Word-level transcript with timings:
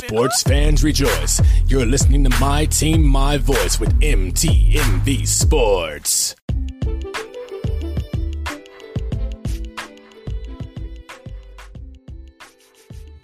Sports 0.00 0.42
fans 0.42 0.82
rejoice. 0.82 1.42
You're 1.66 1.84
listening 1.84 2.24
to 2.24 2.30
My 2.40 2.64
Team, 2.64 3.06
My 3.06 3.36
Voice 3.36 3.78
with 3.78 3.92
MTMV 4.00 5.28
Sports. 5.28 6.34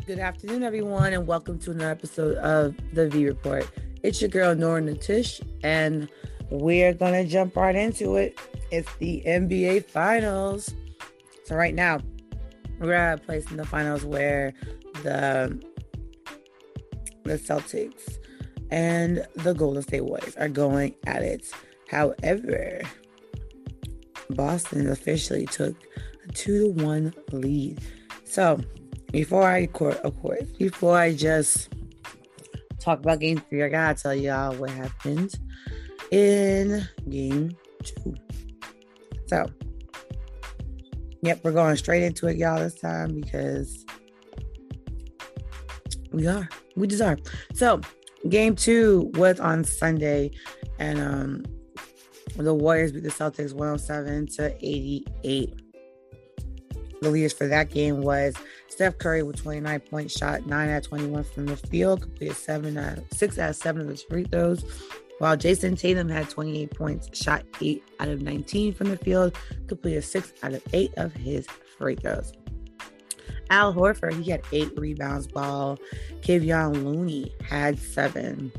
Good 0.06 0.18
afternoon, 0.18 0.62
everyone, 0.62 1.14
and 1.14 1.26
welcome 1.26 1.58
to 1.60 1.70
another 1.70 1.90
episode 1.90 2.36
of 2.36 2.76
the 2.92 3.08
V 3.08 3.26
Report. 3.26 3.66
It's 4.02 4.20
your 4.20 4.28
girl 4.28 4.54
Nora 4.54 4.82
Natish, 4.82 5.40
and 5.62 6.10
we're 6.50 6.92
gonna 6.92 7.24
jump 7.24 7.56
right 7.56 7.74
into 7.74 8.16
it. 8.16 8.38
It's 8.70 8.94
the 8.96 9.22
NBA 9.26 9.86
Finals. 9.86 10.74
So 11.44 11.56
right 11.56 11.74
now, 11.74 12.00
we're 12.78 12.92
at 12.92 13.18
a 13.18 13.22
place 13.22 13.50
in 13.50 13.56
the 13.56 13.64
finals 13.64 14.04
where 14.04 14.52
the 15.02 15.58
the 17.26 17.38
Celtics 17.38 18.18
and 18.70 19.26
the 19.36 19.52
Golden 19.54 19.82
State 19.82 20.02
Warriors 20.02 20.36
are 20.36 20.48
going 20.48 20.94
at 21.06 21.22
it. 21.22 21.46
However, 21.88 22.82
Boston 24.30 24.90
officially 24.90 25.46
took 25.46 25.76
a 26.28 26.32
two 26.32 26.74
to 26.74 26.82
one 26.82 27.14
lead. 27.32 27.80
So 28.24 28.60
before 29.12 29.44
I 29.44 29.66
court, 29.66 29.96
of 29.98 30.20
course, 30.20 30.44
before 30.58 30.98
I 30.98 31.14
just 31.14 31.68
talk 32.80 32.98
about 33.00 33.20
game 33.20 33.38
three, 33.48 33.62
I 33.62 33.68
gotta 33.68 34.00
tell 34.00 34.14
y'all 34.14 34.54
what 34.56 34.70
happened 34.70 35.34
in 36.10 36.86
game 37.08 37.56
two. 37.84 38.14
So, 39.26 39.50
yep, 41.22 41.40
we're 41.42 41.52
going 41.52 41.76
straight 41.76 42.02
into 42.02 42.26
it, 42.28 42.36
y'all, 42.36 42.58
this 42.58 42.74
time 42.74 43.20
because 43.20 43.84
we 46.12 46.26
are. 46.26 46.48
We 46.76 47.00
are. 47.00 47.18
So, 47.54 47.80
game 48.28 48.54
two 48.54 49.10
was 49.14 49.40
on 49.40 49.64
Sunday, 49.64 50.30
and 50.78 51.00
um 51.00 51.44
the 52.36 52.54
Warriors 52.54 52.92
beat 52.92 53.02
the 53.02 53.08
Celtics 53.08 53.52
107 53.52 54.26
to 54.36 54.54
88. 54.60 55.54
The 57.00 57.10
leaders 57.10 57.32
for 57.32 57.46
that 57.46 57.70
game 57.70 58.02
was 58.02 58.34
Steph 58.68 58.98
Curry 58.98 59.22
with 59.22 59.36
29 59.36 59.80
points, 59.80 60.18
shot 60.18 60.46
9 60.46 60.68
out 60.68 60.76
of 60.76 60.82
21 60.86 61.24
from 61.24 61.46
the 61.46 61.56
field, 61.56 62.02
completed 62.02 62.36
7 62.36 62.76
out, 62.76 62.98
6 63.12 63.38
out 63.38 63.50
of 63.50 63.56
7 63.56 63.82
of 63.82 63.88
his 63.88 64.02
free 64.02 64.24
throws. 64.24 64.64
While 65.18 65.36
Jayson 65.36 65.76
Tatum 65.76 66.10
had 66.10 66.28
28 66.28 66.70
points, 66.74 67.18
shot 67.18 67.44
8 67.60 67.82
out 68.00 68.08
of 68.08 68.20
19 68.20 68.74
from 68.74 68.90
the 68.90 68.98
field, 68.98 69.36
completed 69.66 70.04
6 70.04 70.32
out 70.42 70.52
of 70.52 70.62
8 70.72 70.92
of 70.98 71.14
his 71.14 71.46
free 71.78 71.96
throws. 71.96 72.32
Al 73.50 73.74
Horford, 73.74 74.22
he 74.22 74.30
had 74.30 74.42
8 74.52 74.72
rebounds, 74.76 75.28
while 75.32 75.78
Kevon 76.20 76.84
Looney 76.84 77.34
had 77.44 77.78
7. 77.78 78.52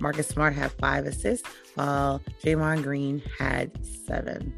Marcus 0.00 0.28
Smart 0.28 0.54
had 0.54 0.72
5 0.72 1.06
assists, 1.06 1.48
while 1.74 2.20
Draymond 2.42 2.82
Green 2.82 3.22
had 3.38 3.70
7 4.06 4.52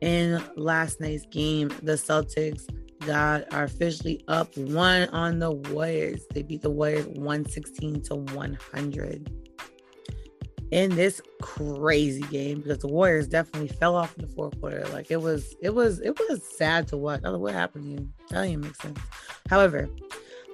in 0.00 0.42
last 0.56 1.00
night's 1.00 1.26
game, 1.26 1.68
the 1.82 1.92
Celtics 1.92 2.68
got 3.06 3.52
are 3.52 3.64
officially 3.64 4.22
up 4.28 4.56
one 4.56 5.08
on 5.10 5.38
the 5.38 5.50
Warriors. 5.50 6.26
They 6.32 6.42
beat 6.42 6.62
the 6.62 6.70
Warriors 6.70 7.06
116 7.06 8.02
to 8.02 8.14
100. 8.16 9.47
In 10.70 10.94
this 10.94 11.22
crazy 11.40 12.22
game, 12.22 12.60
because 12.60 12.78
the 12.78 12.88
Warriors 12.88 13.26
definitely 13.26 13.68
fell 13.68 13.96
off 13.96 14.14
in 14.18 14.26
the 14.26 14.34
fourth 14.34 14.60
quarter. 14.60 14.86
Like 14.92 15.10
it 15.10 15.22
was, 15.22 15.54
it 15.62 15.74
was, 15.74 16.00
it 16.00 16.18
was 16.18 16.42
sad 16.56 16.86
to 16.88 16.96
watch. 16.96 17.20
I 17.20 17.22
don't 17.24 17.32
know 17.34 17.38
what 17.38 17.54
happened 17.54 17.84
to 17.84 17.90
you. 18.02 18.08
That 18.28 18.42
didn't 18.42 18.64
make 18.64 18.76
sense. 18.76 18.98
However, 19.48 19.88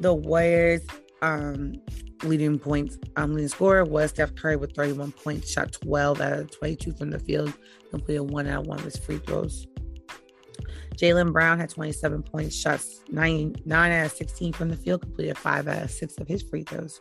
the 0.00 0.14
Warriors 0.14 0.82
um 1.22 1.80
leading 2.22 2.58
points 2.58 2.98
um 3.16 3.34
leading 3.34 3.48
scorer 3.48 3.84
was 3.84 4.10
Steph 4.10 4.34
Curry 4.34 4.56
with 4.56 4.74
31 4.74 5.12
points, 5.12 5.50
shot 5.50 5.72
12 5.72 6.20
out 6.20 6.32
of 6.32 6.50
22 6.50 6.92
from 6.92 7.10
the 7.10 7.18
field, 7.18 7.52
completed 7.90 8.30
one 8.30 8.46
out 8.46 8.62
of 8.62 8.66
one 8.66 8.78
of 8.78 8.84
his 8.84 8.96
free 8.96 9.18
throws. 9.18 9.66
Jaylen 10.96 11.32
Brown 11.32 11.58
had 11.58 11.70
27 11.70 12.22
points, 12.22 12.54
shots 12.54 13.02
9, 13.10 13.56
9 13.64 13.92
out 13.92 14.06
of 14.06 14.12
16 14.12 14.52
from 14.52 14.68
the 14.68 14.76
field, 14.76 15.02
completed 15.02 15.36
5 15.36 15.66
out 15.66 15.82
of 15.82 15.90
6 15.90 16.18
of 16.18 16.28
his 16.28 16.42
free 16.42 16.62
throws. 16.62 17.00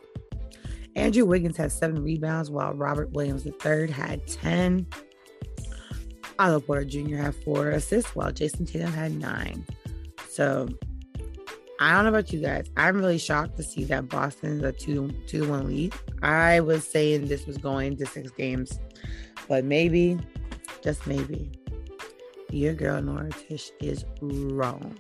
Andrew 0.96 1.26
Wiggins 1.26 1.58
had 1.58 1.72
7 1.72 2.04
rebounds, 2.04 2.50
while 2.52 2.74
Robert 2.74 3.12
Williams 3.12 3.46
III 3.46 3.92
had 3.92 4.26
10. 4.28 4.86
Otto 6.40 6.60
Porter 6.60 6.86
Jr. 6.86 7.18
had 7.18 7.36
4 7.44 7.70
assists, 7.72 8.16
while 8.16 8.32
Jayson 8.32 8.66
Tatum 8.66 8.92
had 8.92 9.12
9. 9.14 9.66
So 10.30 10.68
I 11.80 11.92
don't 11.92 12.04
know 12.04 12.10
about 12.10 12.32
you 12.32 12.40
guys. 12.40 12.70
I'm 12.78 12.96
really 12.96 13.18
shocked 13.18 13.58
to 13.58 13.64
see 13.64 13.84
that 13.86 14.08
Boston's 14.08 14.64
a 14.64 14.72
two 14.72 15.12
two 15.28 15.50
one 15.50 15.68
lead. 15.68 15.94
I 16.22 16.60
was 16.60 16.88
saying 16.88 17.28
this 17.28 17.46
was 17.46 17.58
going 17.58 17.98
to 17.98 18.06
six 18.06 18.32
games, 18.32 18.80
but 19.50 19.66
maybe, 19.66 20.18
just 20.82 21.06
maybe, 21.08 21.52
your 22.52 22.74
girl 22.74 23.02
Nora 23.02 23.32
Tish 23.32 23.72
is 23.82 24.06
wrong. 24.22 24.98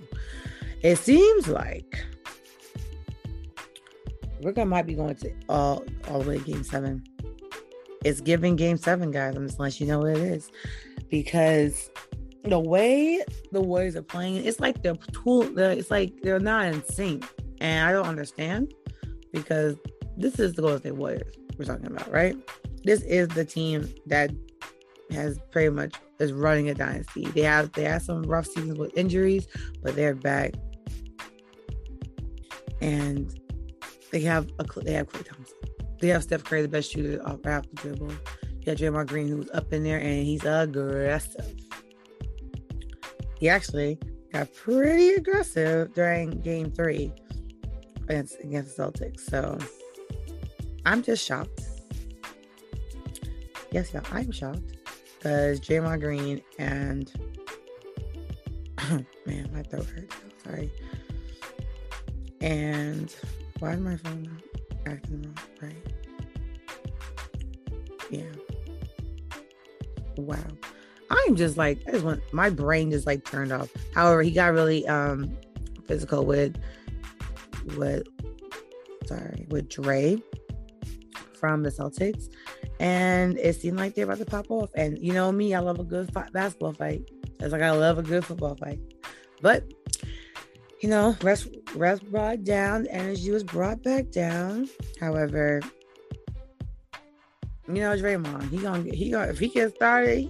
It 0.81 0.97
seems 0.97 1.47
like 1.47 2.03
we're 4.43 4.51
gonna 4.51 4.69
might 4.69 4.85
be 4.85 4.93
going 4.93 5.15
to 5.15 5.31
all 5.49 5.83
all 6.09 6.19
the 6.19 6.29
way 6.29 6.37
to 6.37 6.43
game 6.43 6.63
seven. 6.63 7.03
It's 8.03 8.21
giving 8.21 8.55
game 8.55 8.77
seven, 8.77 9.11
guys. 9.11 9.35
I'm 9.35 9.47
just 9.47 9.59
letting 9.59 9.87
you 9.87 9.93
know 9.93 9.99
what 9.99 10.09
it 10.09 10.17
is. 10.17 10.51
Because 11.09 11.89
the 12.43 12.59
way 12.59 13.23
the 13.51 13.61
Warriors 13.61 13.95
are 13.95 14.01
playing, 14.01 14.45
it's 14.45 14.59
like 14.59 14.83
they're 14.83 14.95
tool. 14.95 15.57
It's 15.57 15.91
like 15.91 16.21
they're 16.21 16.39
not 16.39 16.65
in 16.65 16.83
sync, 16.85 17.25
and 17.61 17.87
I 17.87 17.93
don't 17.93 18.07
understand 18.07 18.73
because 19.31 19.77
this 20.17 20.39
is 20.39 20.53
the 20.53 20.61
Golden 20.61 20.79
State 20.79 20.95
Warriors 20.95 21.33
we're 21.57 21.65
talking 21.65 21.87
about, 21.87 22.11
right? 22.11 22.35
This 22.83 23.01
is 23.03 23.29
the 23.29 23.45
team 23.45 23.93
that 24.07 24.31
has 25.11 25.39
pretty 25.51 25.69
much 25.69 25.93
is 26.19 26.33
running 26.33 26.69
a 26.69 26.73
dynasty. 26.73 27.25
They 27.27 27.41
have 27.41 27.71
they 27.73 27.83
have 27.83 28.01
some 28.01 28.23
rough 28.23 28.47
seasons 28.47 28.77
with 28.77 28.97
injuries, 28.97 29.47
but 29.81 29.95
they're 29.95 30.15
back, 30.15 30.53
and 32.81 33.33
they 34.13 34.21
have 34.21 34.49
a 34.59 34.79
they 34.79 34.93
have 34.93 35.09
Klay 35.09 35.25
Thompson. 35.25 35.57
They 35.99 36.07
have 36.07 36.23
Steph 36.23 36.45
Curry, 36.45 36.61
the 36.61 36.69
best 36.69 36.89
shooter 36.89 37.21
off 37.27 37.41
the 37.41 37.63
dribble. 37.75 38.11
You 38.11 38.65
got 38.65 38.77
Draymond 38.77 39.07
Green, 39.07 39.27
who's 39.27 39.49
up 39.51 39.73
in 39.73 39.83
there, 39.83 39.99
and 39.99 40.25
he's 40.25 40.45
aggressive 40.45 41.53
he 43.43 43.49
actually 43.49 43.99
got 44.31 44.53
pretty 44.53 45.09
aggressive 45.15 45.93
during 45.93 46.29
game 46.39 46.71
three 46.71 47.11
against, 48.07 48.39
against 48.39 48.77
the 48.77 48.83
Celtics. 48.83 49.19
So 49.19 49.57
I'm 50.85 51.03
just 51.03 51.25
shocked. 51.25 51.59
Yes, 53.69 53.93
yeah, 53.93 53.99
I'm 54.13 54.31
shocked 54.31 54.77
because 55.17 55.59
Draymond 55.59 55.99
Green 55.99 56.41
and 56.57 57.11
man, 59.25 59.49
my 59.53 59.61
throat 59.63 59.87
hurts. 59.87 60.15
Sorry. 60.45 60.71
And 62.39 63.13
why 63.63 63.71
is 63.71 63.79
my 63.79 63.95
phone 63.95 64.23
not 64.23 64.91
acting 64.91 65.21
wrong? 65.21 65.37
Right? 65.61 65.93
Yeah. 68.09 68.23
Wow. 70.17 70.43
I'm 71.09 71.37
just 71.37 71.55
like, 71.55 71.79
I 71.87 71.91
just 71.91 72.03
want 72.03 72.21
my 72.33 72.49
brain 72.49 72.91
just 72.91 73.07
like 73.07 73.23
turned 73.23 73.53
off. 73.53 73.69
However, 73.95 74.21
he 74.21 74.31
got 74.31 74.51
really 74.51 74.85
um 74.87 75.37
physical 75.85 76.25
with 76.25 76.57
with 77.77 78.05
sorry 79.05 79.45
with 79.47 79.69
Dre 79.69 80.21
from 81.39 81.63
the 81.63 81.69
Celtics, 81.69 82.27
and 82.81 83.37
it 83.37 83.55
seemed 83.55 83.77
like 83.77 83.95
they're 83.95 84.03
about 84.03 84.17
to 84.17 84.25
pop 84.25 84.51
off. 84.51 84.71
And 84.75 84.99
you 84.99 85.13
know 85.13 85.31
me, 85.31 85.53
I 85.53 85.59
love 85.59 85.79
a 85.79 85.85
good 85.85 86.11
fight, 86.11 86.33
basketball 86.33 86.73
fight. 86.73 87.09
It's 87.39 87.53
like 87.53 87.61
I 87.61 87.71
love 87.71 87.97
a 87.97 88.03
good 88.03 88.25
football 88.25 88.57
fight, 88.57 88.81
but 89.41 89.63
you 90.83 90.89
know, 90.89 91.15
rest 91.21 91.47
rest 91.75 92.03
brought 92.11 92.43
down, 92.43 92.87
energy 92.87 93.31
was 93.31 93.45
brought 93.45 93.81
back 93.83 94.11
down. 94.11 94.67
However, 94.99 95.61
you 97.69 97.75
know, 97.75 97.95
Draymond, 97.95 98.49
he 98.49 98.57
gonna 98.57 98.93
he 98.93 99.09
gonna 99.09 99.31
if 99.31 99.39
he 99.39 99.47
gets 99.47 99.73
started, 99.75 100.29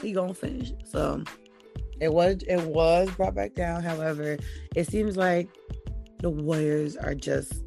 he 0.00 0.12
gonna 0.12 0.32
finish. 0.32 0.70
So 0.84 1.24
it 2.00 2.12
was 2.12 2.40
it 2.46 2.60
was 2.60 3.10
brought 3.16 3.34
back 3.34 3.56
down. 3.56 3.82
However, 3.82 4.38
it 4.76 4.86
seems 4.86 5.16
like 5.16 5.50
the 6.20 6.30
Warriors 6.30 6.96
are 6.96 7.16
just 7.16 7.64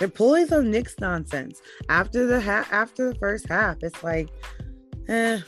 they're 0.00 0.08
pulling 0.08 0.48
some 0.48 0.72
Knicks 0.72 0.96
nonsense 0.98 1.62
after 1.88 2.26
the 2.26 2.40
half 2.40 2.72
after 2.72 3.12
the 3.12 3.18
first 3.20 3.48
half. 3.48 3.76
It's 3.84 4.02
like, 4.02 4.28
eh, 5.06 5.38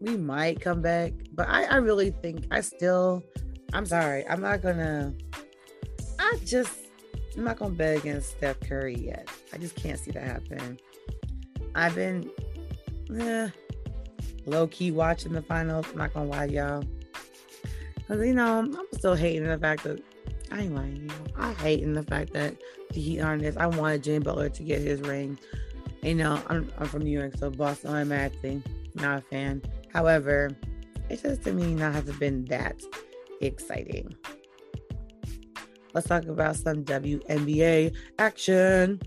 we 0.00 0.16
might 0.16 0.62
come 0.62 0.80
back, 0.80 1.12
but 1.34 1.46
I, 1.46 1.64
I 1.64 1.76
really 1.76 2.10
think 2.10 2.46
I 2.50 2.62
still. 2.62 3.22
I'm 3.74 3.86
sorry, 3.86 4.26
I'm 4.28 4.40
not 4.40 4.62
gonna. 4.62 5.12
I 6.20 6.38
just 6.44 6.78
I'm 7.36 7.42
not 7.42 7.58
gonna 7.58 7.74
bet 7.74 7.98
against 7.98 8.30
Steph 8.30 8.60
Curry 8.60 8.94
yet. 8.94 9.28
I 9.52 9.58
just 9.58 9.74
can't 9.74 9.98
see 9.98 10.12
that 10.12 10.22
happen. 10.22 10.78
I've 11.74 11.96
been, 11.96 12.30
eh, 13.18 13.48
low 14.46 14.68
key 14.68 14.92
watching 14.92 15.32
the 15.32 15.42
finals. 15.42 15.86
I'm 15.90 15.98
not 15.98 16.14
gonna 16.14 16.30
lie, 16.30 16.44
y'all. 16.44 16.84
Cause 18.06 18.24
you 18.24 18.32
know, 18.32 18.60
I'm 18.60 18.86
still 18.92 19.16
hating 19.16 19.48
the 19.48 19.58
fact 19.58 19.82
that 19.84 20.00
I 20.52 20.60
ain't 20.60 20.74
lying. 20.74 20.96
You 20.96 21.02
know, 21.08 21.14
I 21.36 21.52
hate 21.54 21.82
in 21.82 21.94
the 21.94 22.04
fact 22.04 22.32
that 22.34 22.54
the 22.90 23.00
Heat 23.00 23.20
aren't 23.20 23.42
this. 23.42 23.56
I 23.56 23.66
wanted 23.66 24.04
Jimmy 24.04 24.20
Butler 24.20 24.50
to 24.50 24.62
get 24.62 24.80
his 24.80 25.00
ring. 25.00 25.36
You 26.02 26.14
know, 26.14 26.40
I'm, 26.48 26.70
I'm 26.78 26.86
from 26.86 27.02
New 27.02 27.10
York, 27.10 27.32
so 27.38 27.50
Boston 27.50 27.90
automatically 27.90 28.62
not 28.94 29.18
a 29.18 29.22
fan. 29.22 29.62
However, 29.92 30.50
it 31.08 31.22
just 31.22 31.42
to 31.44 31.52
me 31.52 31.74
not 31.74 31.94
has 31.94 32.04
been 32.16 32.44
that 32.44 32.80
exciting. 33.44 34.14
Let's 35.94 36.08
talk 36.08 36.24
about 36.24 36.56
some 36.56 36.84
WNBA 36.84 37.94
action. 38.18 39.00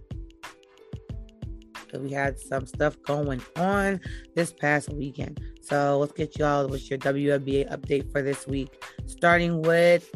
We 1.93 2.11
had 2.11 2.39
some 2.39 2.65
stuff 2.65 3.01
going 3.03 3.41
on 3.55 3.99
this 4.35 4.53
past 4.53 4.89
weekend. 4.93 5.41
So 5.61 5.97
let's 5.99 6.13
get 6.13 6.37
y'all 6.37 6.67
with 6.67 6.89
your 6.89 6.99
WNBA 6.99 7.69
update 7.71 8.11
for 8.11 8.21
this 8.21 8.47
week. 8.47 8.81
Starting 9.05 9.61
with 9.61 10.09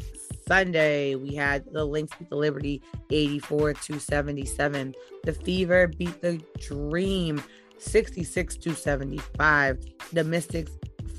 Sunday, 0.47 1.15
we 1.15 1.35
had 1.35 1.65
the 1.71 1.83
Lynx 1.83 2.15
beat 2.17 2.29
the 2.29 2.35
Liberty 2.35 2.81
84 3.09 3.73
to 3.73 3.99
77. 3.99 4.95
The 5.23 5.33
Fever 5.33 5.87
beat 5.87 6.21
the 6.21 6.41
Dream 6.59 7.43
66 7.77 8.55
to 8.57 8.75
75. 8.75 9.79
The 10.13 10.23
Mystics 10.23 10.71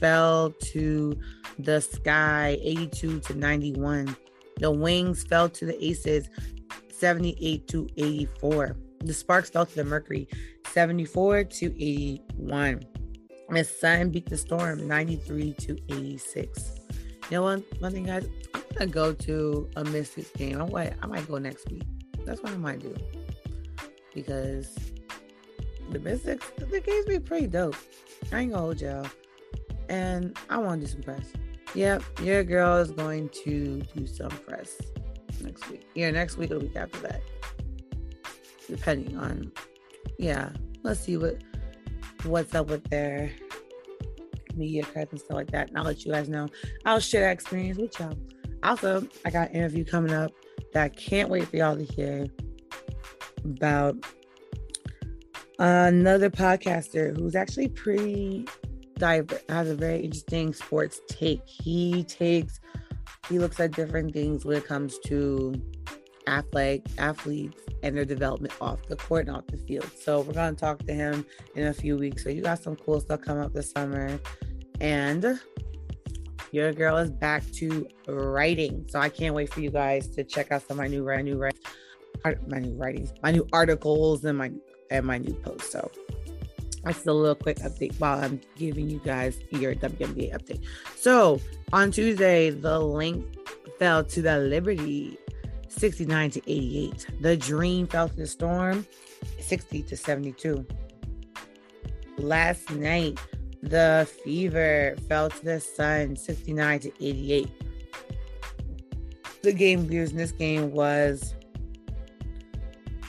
fell 0.03 0.51
to 0.51 1.17
the 1.61 1.81
Sky 1.81 2.59
82 2.61 3.21
to 3.21 3.35
91. 3.35 4.17
The 4.59 4.71
Wings 4.71 5.23
fell 5.23 5.49
to 5.49 5.65
the 5.65 5.85
Aces 5.85 6.29
78 6.91 7.69
to 7.69 7.89
84. 7.97 8.77
The 8.99 9.15
Sparks 9.15 9.51
fell 9.51 9.65
to 9.65 9.75
the 9.75 9.85
Mercury 9.85 10.29
74 10.67 11.45
to 11.45 11.67
81. 11.67 12.83
The 13.49 13.65
Sun 13.65 14.11
beat 14.11 14.29
the 14.29 14.37
Storm 14.37 14.89
93 14.89 15.53
to 15.55 15.79
86. 15.89 16.81
You 17.31 17.37
know 17.37 17.43
what? 17.45 17.63
One 17.81 17.93
thing, 17.93 18.05
guys, 18.05 18.29
I'm 18.55 18.63
gonna 18.75 18.87
go 18.91 19.13
to 19.13 19.71
a 19.77 19.85
Mystics 19.85 20.31
game. 20.31 20.61
I 20.61 20.69
might, 20.69 20.95
I 21.01 21.07
might 21.07 21.29
go 21.29 21.39
next 21.39 21.71
week. 21.71 21.85
That's 22.25 22.43
what 22.43 22.53
I 22.53 22.57
might 22.57 22.81
do 22.81 22.95
because 24.15 24.77
the 25.91 26.01
Mystics, 26.01 26.51
the 26.57 26.81
games 26.81 27.07
be 27.07 27.21
pretty 27.21 27.47
dope. 27.47 27.77
I 28.33 28.41
ain't 28.41 28.53
gonna 28.53 28.63
hold 28.63 28.81
y'all, 28.81 29.07
and 29.93 30.39
I 30.49 30.57
want 30.57 30.81
to 30.81 30.87
do 30.87 30.93
some 30.93 31.03
press. 31.03 31.33
Yep, 31.75 32.03
your 32.23 32.43
girl 32.45 32.79
is 32.79 32.91
going 32.91 33.29
to 33.45 33.83
do 33.95 34.07
some 34.07 34.31
press 34.31 34.81
next 35.43 35.69
week. 35.71 35.87
Yeah, 35.95 36.11
next 36.11 36.39
week 36.39 36.51
or 36.51 36.55
the 36.59 36.61
week 36.61 36.77
after 36.77 36.99
that, 37.01 37.23
depending 38.69 39.17
on. 39.19 39.53
Yeah, 40.19 40.51
let's 40.83 41.01
see 41.01 41.19
what 41.19 41.43
what's 42.25 42.55
up 42.55 42.69
with 42.69 42.85
their 42.89 43.31
media 44.55 44.83
cards 44.85 45.13
and 45.13 45.21
stuff 45.21 45.37
like 45.37 45.51
that. 45.51 45.69
And 45.69 45.79
I'll 45.79 45.85
let 45.85 46.05
you 46.05 46.13
guys 46.13 46.29
know. 46.29 46.49
I'll 46.87 47.01
share 47.01 47.23
that 47.23 47.33
experience 47.33 47.79
with 47.79 47.99
y'all. 48.01 48.17
Also, 48.63 49.07
I 49.27 49.31
got 49.31 49.51
an 49.51 49.57
interview 49.57 49.85
coming 49.85 50.15
up 50.15 50.33
that 50.73 50.85
I 50.85 50.89
can't 50.89 51.29
wait 51.29 51.49
for 51.49 51.57
y'all 51.57 51.77
to 51.77 51.85
hear 51.85 52.29
about 53.45 53.97
another 55.59 56.31
podcaster 56.31 57.17
who's 57.17 57.35
actually 57.35 57.69
pretty 57.69 58.47
diverse, 59.03 59.43
has 59.49 59.69
a 59.69 59.75
very 59.75 59.99
interesting 60.01 60.55
sports 60.55 61.01
take. 61.09 61.43
He 61.45 62.05
takes, 62.05 62.61
he 63.29 63.41
looks 63.41 63.59
at 63.59 63.73
different 63.73 64.13
things 64.13 64.45
when 64.45 64.57
it 64.57 64.65
comes 64.65 64.97
to 65.07 65.61
athletic 66.29 66.87
athletes 66.99 67.61
and 67.83 67.97
their 67.97 68.05
development 68.05 68.55
off 68.61 68.81
the 68.87 68.95
court 68.95 69.27
and 69.27 69.37
off 69.37 69.45
the 69.49 69.57
field. 69.57 69.91
So 70.01 70.21
we're 70.21 70.35
gonna 70.35 70.55
talk 70.55 70.79
to 70.87 70.95
him 70.95 71.27
in 71.57 71.67
a 71.67 71.75
few 71.75 71.97
weeks. 71.97 72.23
So 72.23 72.31
you 72.31 72.43
got 72.43 72.63
some 72.63 72.77
cool 72.77 73.01
stuff 73.01 73.23
coming 73.23 73.43
up 73.43 73.53
this 73.53 73.73
summer, 73.73 74.21
and 74.81 75.41
your 76.53 76.73
girl 76.73 76.97
is 76.99 77.11
back 77.11 77.43
to 77.55 77.89
writing. 78.07 78.87
So 78.89 79.01
I 79.01 79.09
can't 79.09 79.35
wait 79.35 79.53
for 79.53 79.61
you 79.61 79.71
guys 79.71 80.07
to 80.11 80.23
check 80.23 80.53
out 80.53 80.63
some 80.69 80.77
of 80.77 80.79
my 80.79 80.87
new 80.87 81.05
new 81.23 81.51
my 82.47 82.59
new 82.61 82.75
writings, 82.77 83.13
my 83.21 83.33
new 83.33 83.49
articles, 83.53 84.25
and 84.25 84.39
my 84.39 84.53
and 84.93 85.05
my 85.05 85.19
new 85.19 85.35
posts. 85.35 85.73
So 85.73 85.91
that's 86.85 87.07
a 87.07 87.13
little 87.13 87.35
quick 87.35 87.59
update 87.59 87.99
while 88.01 88.23
I'm 88.23 88.41
giving 88.57 88.91
you 88.91 89.01
guys 89.05 89.39
your 89.51 89.75
WNBA 89.75 90.33
update. 90.35 90.65
So 90.97 91.41
on 91.73 91.91
Tuesday, 91.91 92.51
the 92.51 92.79
Lynx 92.79 93.25
fell 93.79 94.05
to 94.05 94.23
the 94.23 94.39
Liberty 94.39 95.19
69 95.69 96.31
to 96.33 96.41
88. 96.47 97.07
The 97.21 97.37
Dream 97.37 97.87
fell 97.87 98.09
to 98.09 98.17
the 98.17 98.27
Storm 98.27 98.87
60 99.41 99.83
to 99.85 99.97
72. 99.97 100.67
Last 102.19 102.71
night, 102.71 103.19
the 103.63 104.09
Fever 104.25 104.97
fell 105.09 105.31
to 105.31 105.45
the 105.45 105.61
Sun 105.61 106.17
69 106.17 106.81
to 106.81 106.89
88. 107.01 107.49
The 109.43 109.53
game 109.53 109.87
views 109.87 110.11
in 110.11 110.19
this 110.19 110.33
game 110.33 110.73
was 110.73 111.35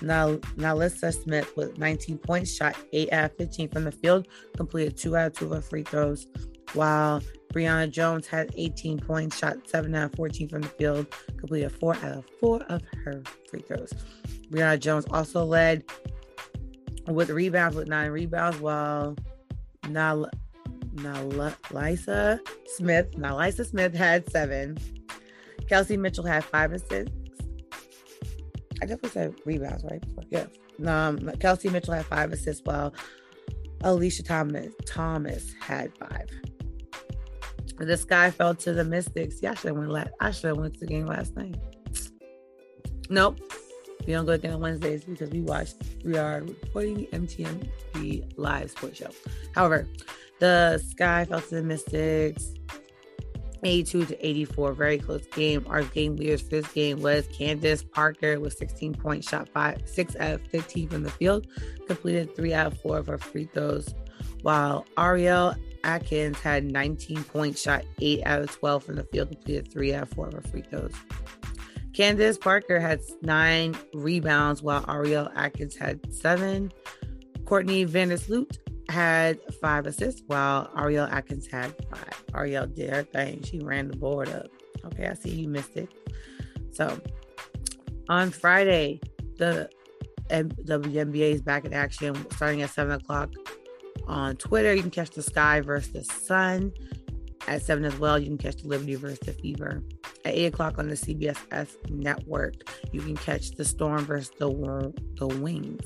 now 0.03 0.35
NaLyssa 0.57 1.13
Smith 1.13 1.51
with 1.55 1.77
19 1.77 2.17
points, 2.17 2.53
shot 2.53 2.75
8 2.91 3.13
out 3.13 3.31
of 3.31 3.37
15 3.37 3.69
from 3.69 3.83
the 3.85 3.91
field, 3.91 4.27
completed 4.55 4.97
2 4.97 5.15
out 5.15 5.27
of 5.27 5.33
2 5.37 5.45
of 5.45 5.51
her 5.51 5.61
free 5.61 5.83
throws, 5.83 6.27
while 6.73 7.21
Brionna 7.53 7.89
Jones 7.89 8.27
had 8.27 8.51
18 8.55 8.99
points, 8.99 9.37
shot 9.37 9.57
7 9.67 9.93
out 9.95 10.05
of 10.11 10.15
14 10.15 10.49
from 10.49 10.61
the 10.61 10.69
field, 10.69 11.07
completed 11.37 11.71
4 11.71 11.95
out 11.95 12.03
of 12.03 12.25
4 12.39 12.61
of 12.63 12.81
her 13.05 13.23
free 13.49 13.61
throws. 13.61 13.93
Brionna 14.51 14.79
Jones 14.79 15.05
also 15.11 15.45
led 15.45 15.83
with 17.07 17.29
rebounds 17.29 17.75
with 17.75 17.87
9 17.87 18.11
rebounds, 18.11 18.59
while 18.59 19.15
Nal- 19.89 20.29
NaLyssa 20.95 22.39
Smith, 22.67 23.11
NaLyssa 23.11 23.65
Smith 23.65 23.93
had 23.93 24.29
7. 24.31 24.77
Kelsey 25.67 25.97
Mitchell 25.97 26.25
had 26.25 26.43
5 26.43 26.73
assists. 26.73 27.22
I 28.83 28.85
definitely 28.85 29.11
said 29.11 29.35
rebounds, 29.45 29.83
right? 29.85 30.03
Yeah. 30.29 30.45
Um, 30.85 31.31
Kelsey 31.39 31.69
Mitchell 31.69 31.93
had 31.93 32.05
5 32.05 32.33
assists, 32.33 32.61
while 32.65 32.93
Alyssa 33.79 34.25
Thomas 34.25 34.73
Thomas 34.85 35.53
had 35.61 35.97
5 35.97 36.09
the 37.77 37.97
sky 37.97 38.29
fell 38.29 38.53
to 38.55 38.73
the 38.73 38.83
Mystics. 38.83 39.37
Yeah, 39.41 39.51
I 39.51 39.53
should 39.55 39.69
have 39.69 39.77
went. 39.77 39.89
La- 39.89 40.03
I 40.19 40.31
should 40.31 40.49
have 40.49 40.57
went 40.57 40.73
to 40.75 40.79
the 40.81 40.85
game 40.85 41.05
last 41.05 41.35
night. 41.35 41.55
Nope, 43.09 43.39
we 44.05 44.13
don't 44.13 44.25
go 44.25 44.33
again 44.33 44.53
on 44.53 44.61
Wednesdays 44.61 45.05
because 45.05 45.29
we 45.29 45.41
watched. 45.41 45.75
We 46.03 46.17
are 46.17 46.41
recording 46.41 46.95
the 46.95 47.07
MTMV 47.07 48.33
live 48.37 48.71
sports 48.71 48.97
show. 48.97 49.09
However, 49.55 49.87
the 50.39 50.77
sky 50.89 51.25
fell 51.25 51.41
to 51.41 51.55
the 51.55 51.63
Mystics. 51.63 52.53
82 53.63 54.05
to 54.05 54.27
84, 54.27 54.73
very 54.73 54.97
close 54.97 55.25
game. 55.27 55.65
Our 55.69 55.83
game 55.83 56.15
leaders 56.15 56.41
for 56.41 56.49
this 56.49 56.67
game 56.67 57.01
was 57.01 57.27
Candace 57.27 57.83
Parker 57.83 58.39
with 58.39 58.53
16 58.53 58.93
points, 58.95 59.29
shot 59.29 59.49
five, 59.49 59.81
six 59.85 60.15
out 60.17 60.33
of 60.33 60.41
15 60.47 60.89
from 60.89 61.03
the 61.03 61.11
field, 61.11 61.47
completed 61.87 62.35
three 62.35 62.53
out 62.53 62.67
of 62.67 62.79
four 62.81 62.97
of 62.97 63.07
her 63.07 63.17
free 63.17 63.49
throws, 63.53 63.93
while 64.41 64.85
Ariel 64.97 65.55
Atkins 65.83 66.39
had 66.39 66.65
19 66.71 67.23
points, 67.25 67.61
shot 67.61 67.83
8 68.01 68.23
out 68.25 68.41
of 68.41 68.51
12 68.51 68.83
from 68.83 68.95
the 68.95 69.03
field, 69.03 69.29
completed 69.29 69.71
3 69.71 69.93
out 69.93 70.03
of 70.03 70.09
4 70.09 70.27
of 70.27 70.33
her 70.33 70.41
free 70.41 70.61
throws. 70.61 70.93
Candace 71.93 72.37
Parker 72.37 72.79
had 72.79 73.01
9 73.21 73.75
rebounds, 73.93 74.63
while 74.63 74.83
Ariel 74.89 75.29
Atkins 75.35 75.75
had 75.75 76.13
7. 76.13 76.71
Courtney 77.45 77.85
Vandersloot 77.85 78.57
had 78.89 79.39
5 79.61 79.87
assists, 79.87 80.21
while 80.27 80.71
Ariel 80.77 81.05
Atkins 81.05 81.47
had 81.47 81.73
5. 81.89 82.23
Ariel 82.35 82.67
did 82.67 82.89
her 82.89 83.03
thing. 83.03 83.41
She 83.43 83.59
ran 83.59 83.87
the 83.87 83.97
board 83.97 84.29
up. 84.29 84.47
Okay, 84.85 85.07
I 85.07 85.13
see 85.13 85.31
you 85.31 85.47
missed 85.47 85.75
it. 85.75 85.89
So, 86.71 86.99
on 88.09 88.31
Friday, 88.31 88.99
the 89.37 89.69
WNBA 90.29 91.33
is 91.33 91.41
back 91.41 91.65
in 91.65 91.73
action 91.73 92.15
starting 92.31 92.61
at 92.61 92.69
7 92.69 92.93
o'clock 92.93 93.29
on 94.07 94.35
Twitter. 94.35 94.73
You 94.73 94.81
can 94.81 94.91
catch 94.91 95.11
the 95.11 95.23
Sky 95.23 95.61
versus 95.61 95.91
the 95.91 96.03
Sun 96.03 96.73
at 97.47 97.61
7 97.61 97.85
as 97.85 97.97
well. 97.99 98.17
You 98.19 98.27
can 98.27 98.37
catch 98.37 98.61
the 98.61 98.67
Liberty 98.67 98.95
versus 98.95 99.19
the 99.19 99.33
Fever. 99.33 99.83
At 100.25 100.35
8 100.35 100.45
o'clock 100.45 100.77
on 100.77 100.87
the 100.87 100.95
CBSS 100.95 101.89
network, 101.89 102.55
you 102.91 103.01
can 103.01 103.17
catch 103.17 103.51
the 103.51 103.65
Storm 103.65 104.05
versus 104.05 104.31
the, 104.39 104.93
the 105.15 105.27
Wings. 105.27 105.85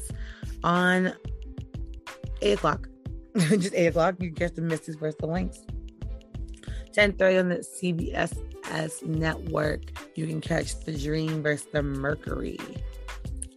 On 0.63 1.13
8 2.41 2.53
o'clock, 2.53 2.89
just 3.37 3.73
8 3.73 3.87
o'clock, 3.87 4.15
you 4.19 4.27
can 4.29 4.35
catch 4.35 4.55
the 4.55 4.61
Mystics 4.61 4.97
versus 4.97 5.17
the 5.19 5.27
Wings. 5.27 5.65
10.30 6.95 7.39
on 7.39 7.49
the 7.49 7.57
CBSS 7.57 9.05
network, 9.05 9.81
you 10.15 10.25
can 10.25 10.41
catch 10.41 10.79
the 10.81 10.97
Dream 10.97 11.43
versus 11.43 11.67
the 11.71 11.83
Mercury. 11.83 12.59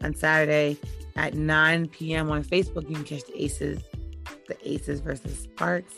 On 0.03 0.15
Saturday 0.15 0.79
at 1.17 1.35
9 1.35 1.89
p.m. 1.89 2.31
on 2.31 2.45
Facebook, 2.45 2.89
you 2.89 2.97
can 2.97 3.05
catch 3.05 3.25
the 3.25 3.43
Aces 3.43 3.83
the 4.51 4.71
Aces 4.71 5.01
versus 5.01 5.39
Sparks. 5.39 5.95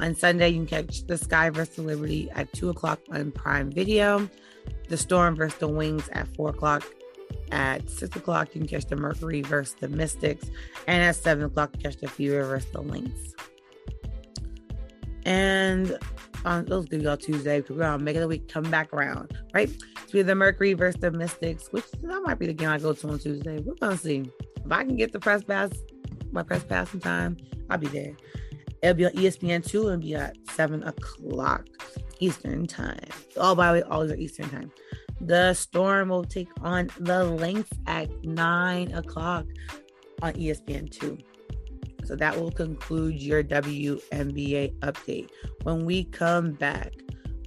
On 0.00 0.14
Sunday, 0.14 0.48
you 0.48 0.64
can 0.64 0.86
catch 0.86 1.06
the 1.06 1.16
Sky 1.16 1.50
versus 1.50 1.78
Liberty 1.78 2.28
at 2.32 2.52
2 2.52 2.70
o'clock 2.70 2.98
on 3.12 3.30
Prime 3.30 3.70
Video. 3.70 4.28
The 4.88 4.96
Storm 4.96 5.36
versus 5.36 5.58
the 5.58 5.68
Wings 5.68 6.08
at 6.12 6.26
4 6.34 6.50
o'clock. 6.50 6.84
At 7.54 7.88
6 7.88 8.16
o'clock, 8.16 8.48
you 8.52 8.60
can 8.60 8.68
catch 8.68 8.86
the 8.86 8.96
Mercury 8.96 9.42
versus 9.42 9.76
the 9.78 9.86
Mystics. 9.86 10.50
And 10.88 11.00
at 11.04 11.14
7 11.14 11.44
o'clock, 11.44 11.72
catch 11.80 11.96
the 11.98 12.08
Fever 12.08 12.44
versus 12.44 12.68
the 12.72 12.80
Lynx. 12.80 13.12
And 15.24 15.96
on 16.44 16.64
those 16.64 16.86
give 16.86 17.02
y'all 17.02 17.16
Tuesday 17.16 17.60
because 17.60 17.76
we're 17.76 17.84
on 17.84 18.02
Make 18.02 18.16
of 18.16 18.22
the 18.22 18.28
Week 18.28 18.48
come 18.48 18.68
back 18.70 18.92
around, 18.92 19.38
right? 19.54 19.70
Be 20.10 20.22
the 20.22 20.34
Mercury 20.34 20.74
versus 20.74 21.00
the 21.00 21.12
Mystics, 21.12 21.72
which 21.72 21.90
that 22.02 22.22
might 22.24 22.40
be 22.40 22.46
the 22.46 22.52
game 22.52 22.70
I 22.70 22.78
go 22.78 22.92
to 22.92 23.08
on 23.08 23.20
Tuesday. 23.20 23.58
We're 23.60 23.74
gonna 23.74 23.96
see 23.96 24.30
if 24.64 24.72
I 24.72 24.84
can 24.84 24.96
get 24.96 25.12
the 25.12 25.20
press 25.20 25.44
pass, 25.44 25.70
my 26.32 26.42
press 26.42 26.64
pass 26.64 26.92
in 26.92 27.00
time. 27.00 27.36
I'll 27.70 27.78
be 27.78 27.86
there. 27.86 28.16
It'll 28.82 28.94
be 28.94 29.06
on 29.06 29.12
ESPN 29.12 29.64
two 29.66 29.88
and 29.88 30.02
be 30.02 30.14
at 30.14 30.36
seven 30.50 30.82
o'clock 30.82 31.66
Eastern 32.20 32.66
time. 32.66 32.98
Oh, 33.36 33.54
by 33.54 33.68
the 33.68 33.80
way, 33.80 33.82
always 33.90 34.12
are 34.12 34.16
Eastern 34.16 34.48
time. 34.50 34.70
The 35.20 35.54
Storm 35.54 36.08
will 36.08 36.24
take 36.24 36.48
on 36.62 36.90
the 36.98 37.24
Lynx 37.24 37.68
at 37.86 38.10
nine 38.24 38.92
o'clock 38.92 39.46
on 40.22 40.32
ESPN 40.34 40.90
two. 40.90 41.18
So 42.04 42.14
that 42.16 42.38
will 42.38 42.50
conclude 42.50 43.20
your 43.20 43.42
WNBA 43.42 44.78
update. 44.80 45.30
When 45.62 45.86
we 45.86 46.04
come 46.04 46.52
back, 46.52 46.92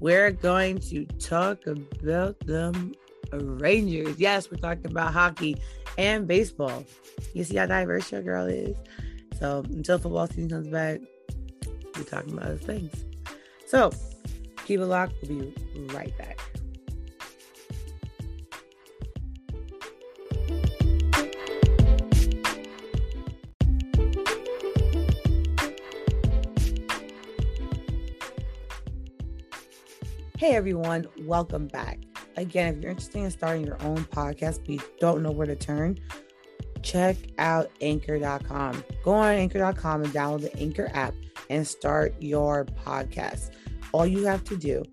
we're 0.01 0.31
going 0.31 0.79
to 0.79 1.05
talk 1.19 1.67
about 1.67 2.39
them 2.39 2.93
Rangers. 3.31 4.19
Yes, 4.19 4.49
we're 4.49 4.57
talking 4.57 4.89
about 4.89 5.13
hockey 5.13 5.57
and 5.97 6.27
baseball. 6.27 6.85
You 7.33 7.43
see 7.43 7.57
how 7.57 7.65
diverse 7.65 8.11
your 8.11 8.21
girl 8.21 8.45
is. 8.45 8.75
So 9.39 9.63
until 9.69 9.99
football 9.99 10.27
season 10.27 10.49
comes 10.49 10.67
back, 10.67 11.01
we're 11.95 12.03
talking 12.03 12.33
about 12.33 12.45
other 12.45 12.57
things. 12.57 12.93
So 13.67 13.91
keep 14.65 14.79
it 14.79 14.85
locked. 14.85 15.13
We'll 15.27 15.51
be 15.51 15.53
right 15.93 16.17
back. 16.17 16.36
Hey 30.37 30.53
everyone, 30.53 31.07
welcome 31.21 31.65
back. 31.65 31.97
Again, 32.35 32.75
if 32.75 32.83
you're 32.83 32.91
interested 32.91 33.23
in 33.23 33.31
starting 33.31 33.65
your 33.65 33.81
own 33.81 34.05
podcast, 34.05 34.59
but 34.59 34.69
you 34.69 34.79
don't 34.99 35.23
know 35.23 35.31
where 35.31 35.47
to 35.47 35.55
turn, 35.55 35.97
check 36.83 37.17
out 37.39 37.71
anchor.com. 37.81 38.83
Go 39.03 39.13
on 39.13 39.33
anchor.com 39.33 40.03
and 40.03 40.13
download 40.13 40.41
the 40.41 40.55
Anchor 40.59 40.91
app 40.93 41.15
and 41.49 41.67
start 41.67 42.13
your 42.21 42.65
podcast. 42.65 43.49
All 43.93 44.05
you 44.05 44.25
have 44.25 44.43
to 44.43 44.55
do 44.55 44.83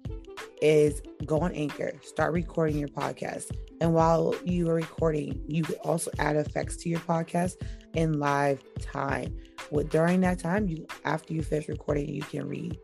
is 0.63 1.03
go 1.27 1.41
on 1.41 1.53
Anchor, 1.53 1.93
start 2.01 2.33
recording 2.33 2.79
your 2.79 2.89
podcast. 2.89 3.55
And 3.83 3.93
while 3.93 4.35
you 4.47 4.71
are 4.71 4.75
recording, 4.75 5.45
you 5.47 5.63
can 5.63 5.75
also 5.85 6.11
add 6.19 6.37
effects 6.37 6.79
to 6.79 6.89
your 6.89 7.01
podcast 7.01 7.57
in 7.93 8.19
live 8.19 8.65
time. 8.81 9.37
With 9.71 9.91
during 9.91 10.23
that 10.23 10.39
time, 10.39 10.69
you 10.69 10.87
after 11.05 11.35
you 11.35 11.43
finish 11.43 11.69
recording, 11.69 12.09
you 12.09 12.23
can 12.23 12.49
read, 12.49 12.79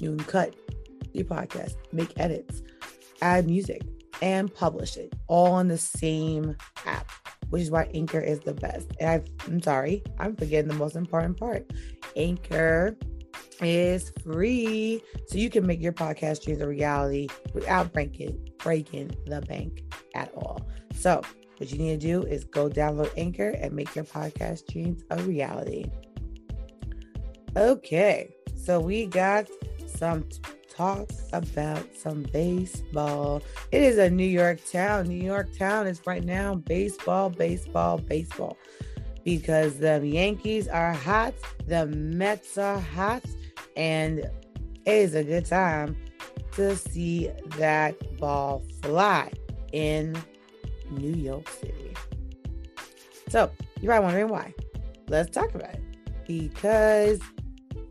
you 0.00 0.16
can 0.16 0.24
cut 0.24 0.56
your 1.14 1.24
podcast, 1.24 1.74
make 1.92 2.12
edits, 2.18 2.62
add 3.22 3.46
music, 3.46 3.82
and 4.22 4.52
publish 4.54 4.96
it 4.96 5.14
all 5.28 5.52
on 5.52 5.68
the 5.68 5.78
same 5.78 6.56
app, 6.86 7.10
which 7.50 7.62
is 7.62 7.70
why 7.70 7.90
Anchor 7.94 8.20
is 8.20 8.40
the 8.40 8.54
best. 8.54 8.90
And 9.00 9.08
i 9.08 9.50
am 9.50 9.62
sorry, 9.62 10.02
I'm 10.18 10.36
forgetting 10.36 10.68
the 10.68 10.74
most 10.74 10.96
important 10.96 11.38
part. 11.38 11.70
Anchor 12.16 12.96
is 13.60 14.12
free, 14.22 15.02
so 15.26 15.38
you 15.38 15.50
can 15.50 15.66
make 15.66 15.80
your 15.80 15.92
podcast 15.92 16.44
dreams 16.44 16.60
a 16.60 16.66
reality 16.66 17.28
without 17.54 17.92
breaking 17.92 18.48
breaking 18.58 19.10
the 19.26 19.40
bank 19.42 19.82
at 20.14 20.32
all. 20.34 20.60
So, 20.94 21.22
what 21.56 21.70
you 21.70 21.78
need 21.78 22.00
to 22.00 22.06
do 22.06 22.22
is 22.26 22.44
go 22.44 22.68
download 22.68 23.10
Anchor 23.16 23.50
and 23.50 23.72
make 23.72 23.94
your 23.94 24.04
podcast 24.04 24.66
dreams 24.70 25.02
a 25.10 25.22
reality. 25.22 25.90
Okay, 27.56 28.34
so 28.56 28.80
we 28.80 29.06
got 29.06 29.48
some 29.86 30.24
talk 30.70 31.10
about 31.32 31.94
some 31.94 32.22
baseball. 32.32 33.42
It 33.72 33.82
is 33.82 33.98
a 33.98 34.08
New 34.08 34.26
York 34.26 34.60
town. 34.70 35.08
New 35.08 35.22
York 35.22 35.56
town 35.56 35.86
is 35.86 36.00
right 36.06 36.24
now 36.24 36.54
baseball, 36.54 37.30
baseball, 37.30 37.98
baseball. 37.98 38.56
Because 39.24 39.78
the 39.78 40.00
Yankees 40.06 40.66
are 40.68 40.94
hot, 40.94 41.34
the 41.66 41.86
Mets 41.86 42.56
are 42.56 42.80
hot, 42.80 43.22
and 43.76 44.20
it 44.20 44.30
is 44.86 45.14
a 45.14 45.22
good 45.22 45.44
time 45.44 45.96
to 46.52 46.74
see 46.76 47.30
that 47.58 48.18
ball 48.18 48.62
fly 48.82 49.30
in 49.72 50.16
New 50.90 51.12
York 51.12 51.48
City. 51.48 51.94
So, 53.28 53.50
you're 53.80 53.90
probably 53.92 54.04
wondering 54.06 54.28
why. 54.28 54.54
Let's 55.08 55.30
talk 55.30 55.54
about 55.54 55.74
it. 55.74 55.82
Because 56.26 57.20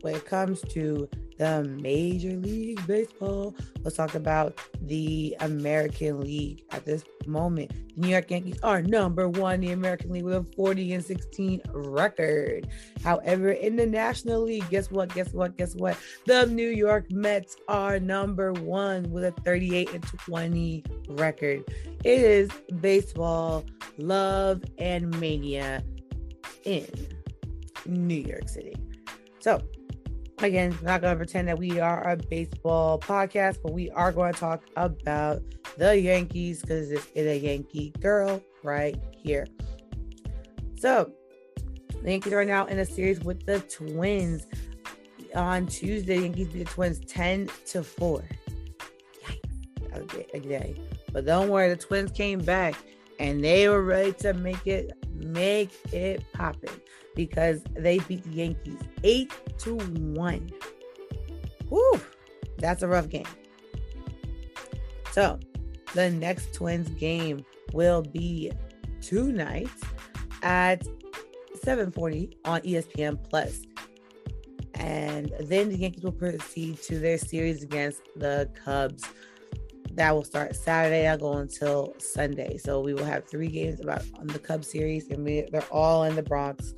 when 0.00 0.16
it 0.16 0.26
comes 0.26 0.60
to 0.72 1.08
the 1.40 1.64
Major 1.64 2.36
League 2.36 2.86
Baseball. 2.86 3.54
Let's 3.82 3.96
talk 3.96 4.14
about 4.14 4.58
the 4.82 5.34
American 5.40 6.20
League 6.20 6.64
at 6.70 6.84
this 6.84 7.02
moment. 7.26 7.70
The 7.96 8.02
New 8.02 8.08
York 8.08 8.30
Yankees 8.30 8.60
are 8.62 8.82
number 8.82 9.26
one 9.26 9.54
in 9.54 9.60
the 9.62 9.72
American 9.72 10.12
League 10.12 10.24
with 10.24 10.34
a 10.34 10.44
40 10.54 10.92
and 10.92 11.02
16 11.02 11.62
record. 11.72 12.68
However, 13.02 13.52
in 13.52 13.76
the 13.76 13.86
National 13.86 14.42
League, 14.42 14.68
guess 14.68 14.90
what? 14.90 15.14
Guess 15.14 15.32
what? 15.32 15.56
Guess 15.56 15.76
what? 15.76 15.96
The 16.26 16.44
New 16.44 16.68
York 16.68 17.10
Mets 17.10 17.56
are 17.68 17.98
number 17.98 18.52
one 18.52 19.10
with 19.10 19.24
a 19.24 19.32
38 19.40 19.94
and 19.94 20.02
20 20.02 20.84
record. 21.08 21.64
It 22.04 22.20
is 22.20 22.50
baseball, 22.82 23.64
love, 23.96 24.62
and 24.76 25.18
mania 25.18 25.82
in 26.64 26.86
New 27.86 28.20
York 28.20 28.46
City. 28.46 28.76
So, 29.38 29.62
again, 30.42 30.76
not 30.82 31.00
going 31.00 31.12
to 31.12 31.16
pretend 31.16 31.48
that 31.48 31.58
we 31.58 31.80
are 31.80 32.08
a 32.08 32.16
baseball 32.16 32.98
podcast, 32.98 33.58
but 33.62 33.72
we 33.72 33.90
are 33.90 34.12
going 34.12 34.32
to 34.32 34.40
talk 34.40 34.62
about 34.76 35.42
the 35.76 35.98
Yankees 35.98 36.62
because 36.62 36.90
it's 36.90 37.06
a 37.16 37.38
Yankee 37.38 37.92
girl 38.00 38.42
right 38.62 38.96
here. 39.10 39.46
So, 40.78 41.12
the 42.02 42.10
Yankees 42.10 42.32
are 42.32 42.44
now 42.44 42.66
in 42.66 42.78
a 42.78 42.86
series 42.86 43.20
with 43.20 43.44
the 43.46 43.60
Twins. 43.60 44.46
On 45.34 45.66
Tuesday, 45.66 46.16
the 46.16 46.22
Yankees 46.22 46.48
beat 46.48 46.66
the 46.66 46.72
Twins 46.72 47.00
10 47.06 47.50
to 47.66 47.84
4. 47.84 48.24
Yikes. 49.92 50.80
But 51.12 51.26
don't 51.26 51.48
worry, 51.48 51.68
the 51.68 51.76
Twins 51.76 52.12
came 52.12 52.40
back 52.40 52.74
and 53.18 53.44
they 53.44 53.68
were 53.68 53.82
ready 53.82 54.12
to 54.14 54.32
make 54.32 54.66
it 54.66 54.92
make 55.20 55.70
it 55.92 56.24
poppin' 56.32 56.80
because 57.14 57.62
they 57.74 57.98
beat 58.00 58.22
the 58.24 58.30
Yankees 58.30 58.78
8 59.02 59.32
to 59.58 59.76
1. 59.76 60.50
Whew, 61.68 62.00
that's 62.58 62.82
a 62.82 62.88
rough 62.88 63.08
game. 63.08 63.26
So, 65.12 65.38
the 65.94 66.10
next 66.10 66.54
Twins 66.54 66.88
game 66.90 67.44
will 67.72 68.02
be 68.02 68.52
tonight 69.00 69.68
at 70.42 70.86
7:40 71.64 72.36
on 72.44 72.60
ESPN 72.62 73.18
Plus. 73.28 73.62
And 74.74 75.32
then 75.40 75.68
the 75.68 75.76
Yankees 75.76 76.04
will 76.04 76.12
proceed 76.12 76.80
to 76.82 76.98
their 76.98 77.18
series 77.18 77.62
against 77.62 78.02
the 78.16 78.50
Cubs 78.64 79.04
that 80.00 80.14
will 80.14 80.24
start 80.24 80.56
Saturday. 80.56 81.06
I'll 81.06 81.18
go 81.18 81.34
until 81.34 81.94
Sunday. 81.98 82.56
So 82.56 82.80
we 82.80 82.94
will 82.94 83.04
have 83.04 83.28
three 83.28 83.48
games 83.48 83.80
about 83.82 84.02
on 84.18 84.28
the 84.28 84.38
Cubs 84.38 84.70
series, 84.70 85.10
and 85.10 85.22
we, 85.22 85.46
they're 85.52 85.62
all 85.70 86.04
in 86.04 86.16
the 86.16 86.22
Bronx. 86.22 86.72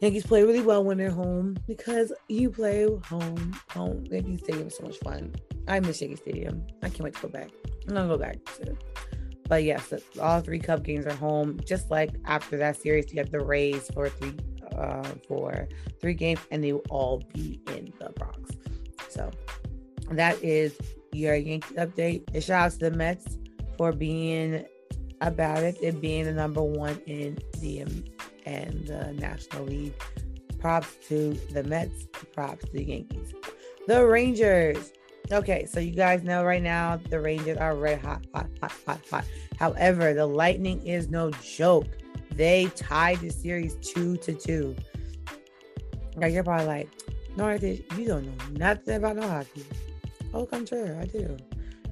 Yankees 0.00 0.26
play 0.26 0.42
really 0.42 0.60
well 0.60 0.82
when 0.82 0.98
they're 0.98 1.12
home 1.12 1.56
because 1.68 2.12
you 2.28 2.50
play 2.50 2.88
home. 3.04 3.56
Home 3.70 4.04
Yankee 4.10 4.38
Stadium 4.38 4.66
is 4.66 4.76
so 4.76 4.82
much 4.82 4.98
fun. 4.98 5.32
I 5.68 5.78
miss 5.78 6.00
Yankee 6.00 6.16
Stadium. 6.16 6.66
I 6.82 6.88
can't 6.88 7.02
wait 7.02 7.14
to 7.14 7.22
go 7.22 7.28
back. 7.28 7.50
I'm 7.88 7.94
gonna 7.94 8.08
go 8.08 8.18
back. 8.18 8.38
But 9.48 9.62
yes, 9.62 9.94
all 10.20 10.40
three 10.40 10.58
Cub 10.58 10.84
games 10.84 11.06
are 11.06 11.14
home. 11.14 11.60
Just 11.64 11.88
like 11.92 12.10
after 12.24 12.56
that 12.56 12.76
series, 12.76 13.12
you 13.12 13.20
have 13.20 13.30
the 13.30 13.44
Rays 13.44 13.88
for 13.94 14.08
three 14.08 14.34
uh, 14.76 15.04
for 15.28 15.68
three 16.00 16.14
games, 16.14 16.40
and 16.50 16.64
they 16.64 16.72
will 16.72 16.82
all 16.90 17.22
be 17.32 17.60
in 17.68 17.92
the 18.00 18.10
Bronx. 18.10 18.50
So 19.08 19.30
that 20.10 20.42
is 20.42 20.76
your 21.14 21.34
Yankee 21.34 21.74
update. 21.74 22.24
And 22.34 22.42
shout 22.42 22.66
out 22.66 22.72
to 22.72 22.90
the 22.90 22.90
Mets 22.90 23.38
for 23.76 23.92
being 23.92 24.64
about 25.20 25.62
it 25.62 25.80
and 25.80 26.00
being 26.00 26.24
the 26.24 26.32
number 26.32 26.62
one 26.62 27.00
in 27.06 27.38
the 27.60 27.82
um, 27.82 28.04
and 28.46 28.86
the 28.86 29.12
National 29.14 29.64
League. 29.64 29.94
Props 30.58 30.96
to 31.08 31.34
the 31.52 31.62
Mets. 31.64 32.06
Props 32.32 32.64
to 32.66 32.72
the 32.72 32.84
Yankees. 32.84 33.34
The 33.86 34.04
Rangers. 34.04 34.92
Okay, 35.32 35.64
so 35.66 35.80
you 35.80 35.92
guys 35.92 36.22
know 36.22 36.44
right 36.44 36.62
now 36.62 37.00
the 37.08 37.18
Rangers 37.18 37.56
are 37.56 37.74
red 37.74 38.00
hot, 38.00 38.26
hot, 38.34 38.48
hot, 38.60 38.72
hot, 38.86 39.00
hot. 39.10 39.24
However, 39.58 40.12
the 40.12 40.26
Lightning 40.26 40.86
is 40.86 41.08
no 41.08 41.30
joke. 41.30 41.86
They 42.32 42.66
tied 42.76 43.20
the 43.20 43.30
series 43.30 43.76
two 43.76 44.16
to 44.18 44.34
two. 44.34 44.76
Now 46.16 46.26
you're 46.26 46.44
probably 46.44 46.66
like, 46.66 46.88
no, 47.36 47.50
you 47.50 48.06
don't 48.06 48.26
know 48.26 48.44
nothing 48.52 48.96
about 48.96 49.16
no 49.16 49.26
hockey. 49.26 49.64
Come 50.42 50.66
true, 50.66 50.98
I 51.00 51.06
do. 51.06 51.36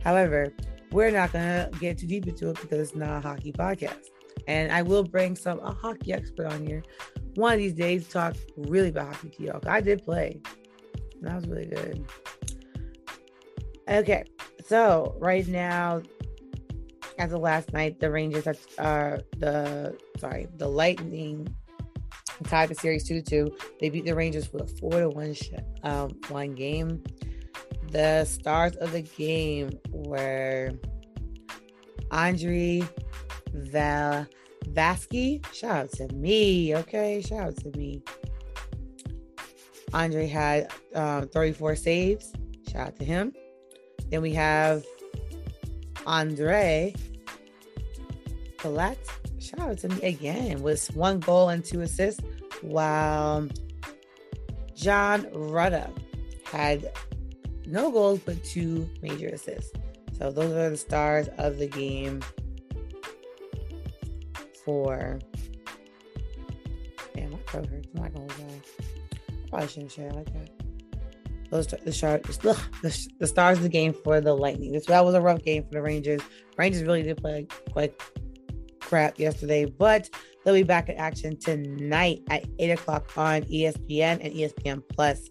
However, 0.02 0.52
we're 0.90 1.10
not 1.10 1.32
gonna 1.32 1.70
get 1.80 1.98
too 1.98 2.06
deep 2.06 2.26
into 2.26 2.50
it 2.50 2.60
because 2.60 2.88
it's 2.88 2.96
not 2.96 3.18
a 3.18 3.20
hockey 3.20 3.52
podcast. 3.52 4.06
And 4.48 4.72
I 4.72 4.82
will 4.82 5.04
bring 5.04 5.36
some 5.36 5.60
a 5.60 5.72
hockey 5.72 6.12
expert 6.12 6.46
on 6.46 6.66
here 6.66 6.82
one 7.34 7.54
of 7.54 7.58
these 7.58 7.72
days 7.72 8.06
to 8.06 8.10
talk 8.10 8.36
really 8.56 8.88
about 8.88 9.14
hockey 9.14 9.30
to 9.30 9.42
y'all. 9.42 9.60
I 9.66 9.80
did 9.80 10.04
play. 10.04 10.40
That 11.22 11.36
was 11.36 11.46
really 11.46 11.66
good. 11.66 12.04
Okay, 13.88 14.24
so 14.66 15.16
right 15.18 15.46
now 15.46 16.02
as 17.18 17.32
of 17.32 17.40
last 17.40 17.72
night, 17.72 18.00
the 18.00 18.10
Rangers 18.10 18.46
are 18.78 19.14
uh, 19.14 19.18
the 19.38 19.96
sorry, 20.18 20.48
the 20.56 20.68
Lightning 20.68 21.54
tied 22.44 22.68
the 22.68 22.74
series 22.74 23.06
two 23.06 23.20
to 23.20 23.22
two. 23.22 23.56
They 23.80 23.88
beat 23.88 24.04
the 24.04 24.14
Rangers 24.14 24.52
with 24.52 24.62
a 24.62 24.76
four 24.78 25.00
to 25.00 25.08
one 25.08 25.34
sh- 25.34 25.50
um, 25.82 26.18
one 26.28 26.54
game. 26.54 27.02
The 27.92 28.24
stars 28.24 28.74
of 28.76 28.92
the 28.92 29.02
game 29.02 29.78
were 29.90 30.72
Andre 32.10 32.82
Val 33.52 34.26
Vasky. 34.70 35.44
Shout 35.54 35.76
out 35.76 35.92
to 35.92 36.08
me, 36.14 36.74
okay? 36.74 37.20
Shout 37.20 37.40
out 37.40 37.56
to 37.58 37.76
me. 37.76 38.02
Andre 39.92 40.26
had 40.26 40.72
um, 40.94 41.28
34 41.28 41.76
saves. 41.76 42.32
Shout 42.70 42.88
out 42.88 42.96
to 42.96 43.04
him. 43.04 43.34
Then 44.08 44.22
we 44.22 44.32
have 44.32 44.86
Andre 46.06 46.94
Palat. 48.56 48.96
Shout 49.38 49.60
out 49.60 49.78
to 49.78 49.88
me 49.88 50.00
again 50.02 50.62
with 50.62 50.94
one 50.96 51.20
goal 51.20 51.50
and 51.50 51.62
two 51.62 51.82
assists. 51.82 52.22
While 52.62 53.48
John 54.74 55.24
Rutta 55.26 55.90
had 56.44 56.90
no 57.72 57.90
goals 57.90 58.20
but 58.20 58.42
two 58.44 58.88
major 59.00 59.28
assists. 59.28 59.72
So 60.18 60.30
those 60.30 60.52
are 60.52 60.70
the 60.70 60.76
stars 60.76 61.28
of 61.38 61.58
the 61.58 61.66
game 61.66 62.22
for. 64.64 65.18
Damn, 67.14 67.30
my 67.32 67.38
throat 67.48 67.66
hurts. 67.66 67.88
I'm 67.94 68.02
not 68.02 68.14
gonna 68.14 68.26
lie. 68.26 68.60
I 69.30 69.48
probably 69.48 69.68
shouldn't 69.68 69.92
share 69.92 70.10
like 70.12 70.32
that. 70.34 70.50
Those 71.50 71.66
the 71.66 71.78
the, 72.82 73.08
the 73.18 73.26
stars 73.26 73.56
of 73.58 73.62
the 73.62 73.68
game 73.70 73.94
for 74.04 74.20
the 74.20 74.34
Lightning. 74.34 74.72
This 74.72 74.86
that 74.86 75.04
was 75.04 75.14
a 75.14 75.20
rough 75.20 75.42
game 75.42 75.64
for 75.64 75.70
the 75.70 75.82
Rangers. 75.82 76.20
Rangers 76.58 76.82
really 76.82 77.02
did 77.02 77.16
play 77.16 77.46
quite 77.72 77.94
crap 78.80 79.18
yesterday, 79.18 79.64
but 79.64 80.10
they'll 80.44 80.54
be 80.54 80.62
back 80.62 80.90
in 80.90 80.96
action 80.96 81.38
tonight 81.38 82.22
at 82.28 82.44
eight 82.58 82.70
o'clock 82.70 83.10
on 83.16 83.42
ESPN 83.42 84.20
and 84.22 84.34
ESPN 84.34 84.82
Plus 84.90 85.30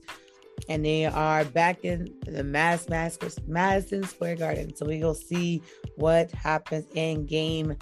and 0.70 0.86
they 0.86 1.06
are 1.06 1.46
back 1.46 1.84
in 1.84 2.14
the 2.26 2.44
Mass 2.44 2.88
Madison 2.90 4.04
Square 4.04 4.36
Garden. 4.36 4.76
So 4.76 4.86
we 4.86 5.04
will 5.04 5.14
see 5.14 5.62
what 5.96 6.32
happens 6.32 6.86
in 6.96 7.26
game 7.26 7.76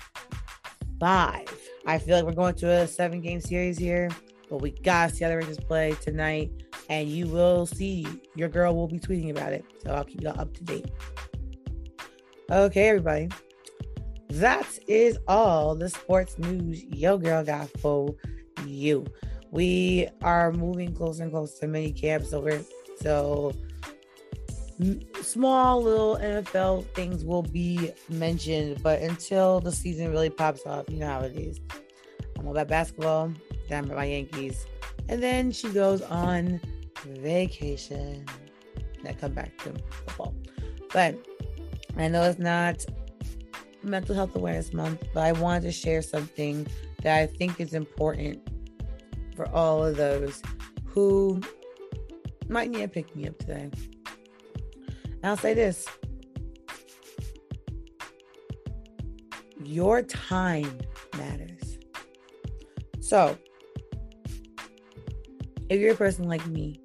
five. 0.99 1.47
I 1.85 1.97
feel 1.97 2.17
like 2.17 2.25
we're 2.25 2.33
going 2.33 2.55
to 2.55 2.69
a 2.69 2.87
seven 2.87 3.21
game 3.21 3.41
series 3.41 3.77
here, 3.77 4.09
but 4.49 4.61
we 4.61 4.71
got 4.71 5.09
to 5.09 5.15
see 5.15 5.23
how 5.23 5.29
the 5.29 5.37
Rangers 5.37 5.59
play 5.59 5.95
tonight. 6.01 6.51
And 6.89 7.07
you 7.07 7.27
will 7.27 7.65
see, 7.65 8.07
your 8.35 8.49
girl 8.49 8.75
will 8.75 8.87
be 8.87 8.99
tweeting 8.99 9.29
about 9.29 9.53
it. 9.53 9.63
So 9.83 9.93
I'll 9.93 10.03
keep 10.03 10.21
y'all 10.21 10.39
up 10.39 10.53
to 10.55 10.63
date. 10.63 10.89
Okay, 12.51 12.89
everybody. 12.89 13.29
That 14.29 14.67
is 14.87 15.17
all 15.27 15.75
the 15.75 15.89
sports 15.89 16.37
news 16.37 16.83
yo 16.83 17.17
girl 17.17 17.43
got 17.43 17.69
for 17.79 18.15
you 18.65 19.05
we 19.51 20.07
are 20.21 20.51
moving 20.51 20.93
closer 20.93 21.23
and 21.23 21.31
closer 21.31 21.59
to 21.61 21.67
mini 21.67 21.91
camp. 21.91 22.25
So 22.25 22.39
we're 22.39 22.61
so 23.01 23.53
small 25.21 25.83
little 25.83 26.17
NFL 26.17 26.85
things 26.93 27.25
will 27.25 27.43
be 27.43 27.91
mentioned, 28.07 28.81
but 28.81 29.01
until 29.01 29.59
the 29.59 29.71
season 29.71 30.11
really 30.11 30.29
pops 30.29 30.65
off, 30.65 30.85
you 30.89 30.97
know 30.97 31.07
how 31.07 31.19
it 31.21 31.35
is. 31.35 31.59
I'm 32.37 32.45
all 32.45 32.53
about 32.53 32.69
basketball, 32.69 33.33
then 33.67 33.83
I'm 33.83 33.95
my 33.95 34.05
Yankees, 34.05 34.65
and 35.09 35.21
then 35.21 35.51
she 35.51 35.69
goes 35.69 36.01
on 36.01 36.61
vacation. 37.05 38.25
And 38.99 39.07
I 39.07 39.13
come 39.13 39.33
back 39.33 39.57
to 39.59 39.73
football, 39.89 40.33
but 40.93 41.15
I 41.97 42.07
know 42.07 42.23
it's 42.23 42.39
not 42.39 42.85
Mental 43.83 44.15
Health 44.15 44.35
Awareness 44.35 44.73
Month, 44.73 45.03
but 45.13 45.23
I 45.23 45.33
wanted 45.33 45.63
to 45.63 45.71
share 45.71 46.01
something 46.01 46.67
that 47.01 47.17
I 47.17 47.25
think 47.25 47.59
is 47.59 47.73
important 47.73 48.41
for 49.39 49.49
all 49.55 49.85
of 49.85 49.95
those 49.95 50.41
who 50.83 51.39
might 52.49 52.69
need 52.69 52.81
to 52.81 52.89
pick 52.89 53.15
me 53.15 53.25
up 53.25 53.37
today. 53.37 53.71
I'll 55.23 55.37
say 55.37 55.53
this 55.53 55.87
your 59.63 60.01
time 60.01 60.77
matters. 61.17 61.79
So, 62.99 63.37
if 65.69 65.79
you're 65.79 65.93
a 65.93 65.97
person 65.97 66.27
like 66.27 66.45
me, 66.45 66.81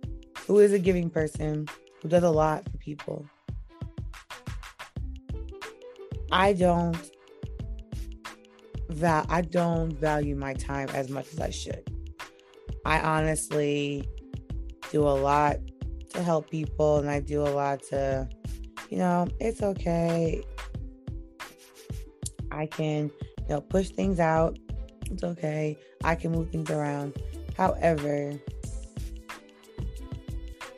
who 0.47 0.61
is 0.61 0.73
a 0.73 0.79
giving 0.79 1.11
person, 1.11 1.67
who 2.03 2.09
does 2.09 2.23
a 2.23 2.31
lot 2.31 2.71
for 2.71 2.79
people, 2.79 3.27
I 6.31 6.53
don't 6.53 7.11
val- 8.90 9.27
I 9.29 9.40
don't 9.40 9.93
value 9.93 10.37
my 10.37 10.55
time 10.55 10.88
as 10.90 11.09
much 11.09 11.33
as 11.33 11.40
I 11.40 11.51
should. 11.51 11.93
I 12.85 13.01
honestly 13.01 14.09
do 14.90 15.03
a 15.03 15.16
lot 15.16 15.57
to 16.11 16.23
help 16.23 16.51
people 16.51 16.99
and 16.99 17.11
I 17.11 17.20
do 17.20 17.42
a 17.42 17.49
lot 17.49 17.83
to, 17.90 18.29
you 18.90 18.99
know, 18.99 19.27
it's 19.40 19.62
okay. 19.62 20.42
I 22.51 22.66
can, 22.66 23.11
you 23.38 23.49
know, 23.49 23.61
push 23.61 23.90
things 23.90 24.20
out. 24.20 24.59
It's 25.11 25.25
okay. 25.25 25.79
I 26.05 26.14
can 26.14 26.33
move 26.33 26.51
things 26.51 26.70
around. 26.70 27.16
However, 27.57 28.38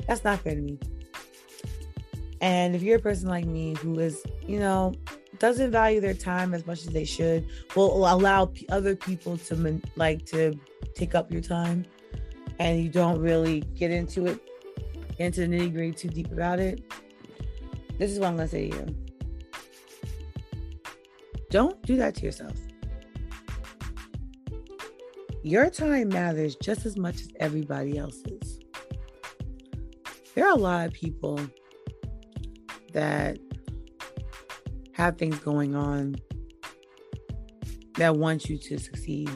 that's 0.07 0.25
not 0.25 0.41
fair 0.41 0.55
to 0.55 0.61
me. 0.61 0.79
And 2.41 2.77
if 2.77 2.83
you're 2.83 2.99
a 2.99 3.03
person 3.03 3.29
like 3.29 3.47
me 3.47 3.75
who 3.75 3.99
is, 3.99 4.23
you 4.47 4.59
know, 4.59 4.95
doesn't 5.39 5.71
value 5.71 6.01
their 6.01 6.15
time 6.15 6.55
as 6.55 6.67
much 6.67 6.81
as 6.81 6.89
they 6.89 7.05
should, 7.05 7.47
will 7.75 8.11
allow 8.11 8.53
other 8.71 8.95
people 8.95 9.37
to 9.39 9.81
like 9.97 10.25
to 10.27 10.59
take 10.95 11.15
up 11.15 11.31
your 11.31 11.43
time 11.43 11.85
and 12.59 12.83
you 12.83 12.89
don't 12.89 13.21
really 13.21 13.61
get 13.61 13.91
into 13.91 14.27
it, 14.27 14.41
into 15.19 15.41
the 15.41 15.47
nitty 15.47 15.73
gritty 15.73 15.93
too 15.93 16.09
deep 16.09 16.33
about 16.33 16.59
it, 16.59 16.83
this 17.99 18.11
is 18.11 18.19
what 18.19 18.29
I'm 18.29 18.37
going 18.37 18.49
to 18.49 18.53
say 18.53 18.71
to 18.71 18.77
you. 18.77 18.97
Don't 21.51 21.81
do 21.83 21.97
that 21.97 22.15
to 22.17 22.25
yourself. 22.25 22.55
Your 25.43 25.71
time 25.71 26.09
matters 26.09 26.57
just 26.57 26.85
as 26.87 26.97
much 26.97 27.21
as 27.21 27.29
everybody 27.39 27.97
else's. 27.97 28.61
There 30.35 30.45
are 30.45 30.53
a 30.53 30.59
lot 30.59 30.87
of 30.87 30.93
people 30.93 31.41
that 32.93 33.39
have 34.93 35.17
things 35.19 35.39
going 35.39 35.75
on 35.75 36.17
that 37.97 38.17
want 38.17 38.49
you 38.51 38.59
to 38.59 38.79
succeed 38.79 39.31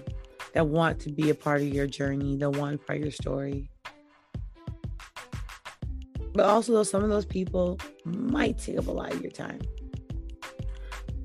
that 0.54 0.66
want 0.66 1.00
to 1.00 1.10
be 1.10 1.30
a 1.30 1.34
part 1.34 1.60
of 1.60 1.68
your 1.68 1.86
journey, 1.86 2.36
that 2.36 2.50
want 2.50 2.84
part 2.86 2.98
of 2.98 3.04
your 3.04 3.12
story. 3.12 3.70
But 6.32 6.46
also, 6.46 6.72
though, 6.72 6.82
some 6.82 7.02
of 7.02 7.10
those 7.10 7.26
people 7.26 7.78
might 8.04 8.58
take 8.58 8.78
up 8.78 8.86
a 8.86 8.92
lot 8.92 9.12
of 9.12 9.20
your 9.20 9.32
time. 9.32 9.60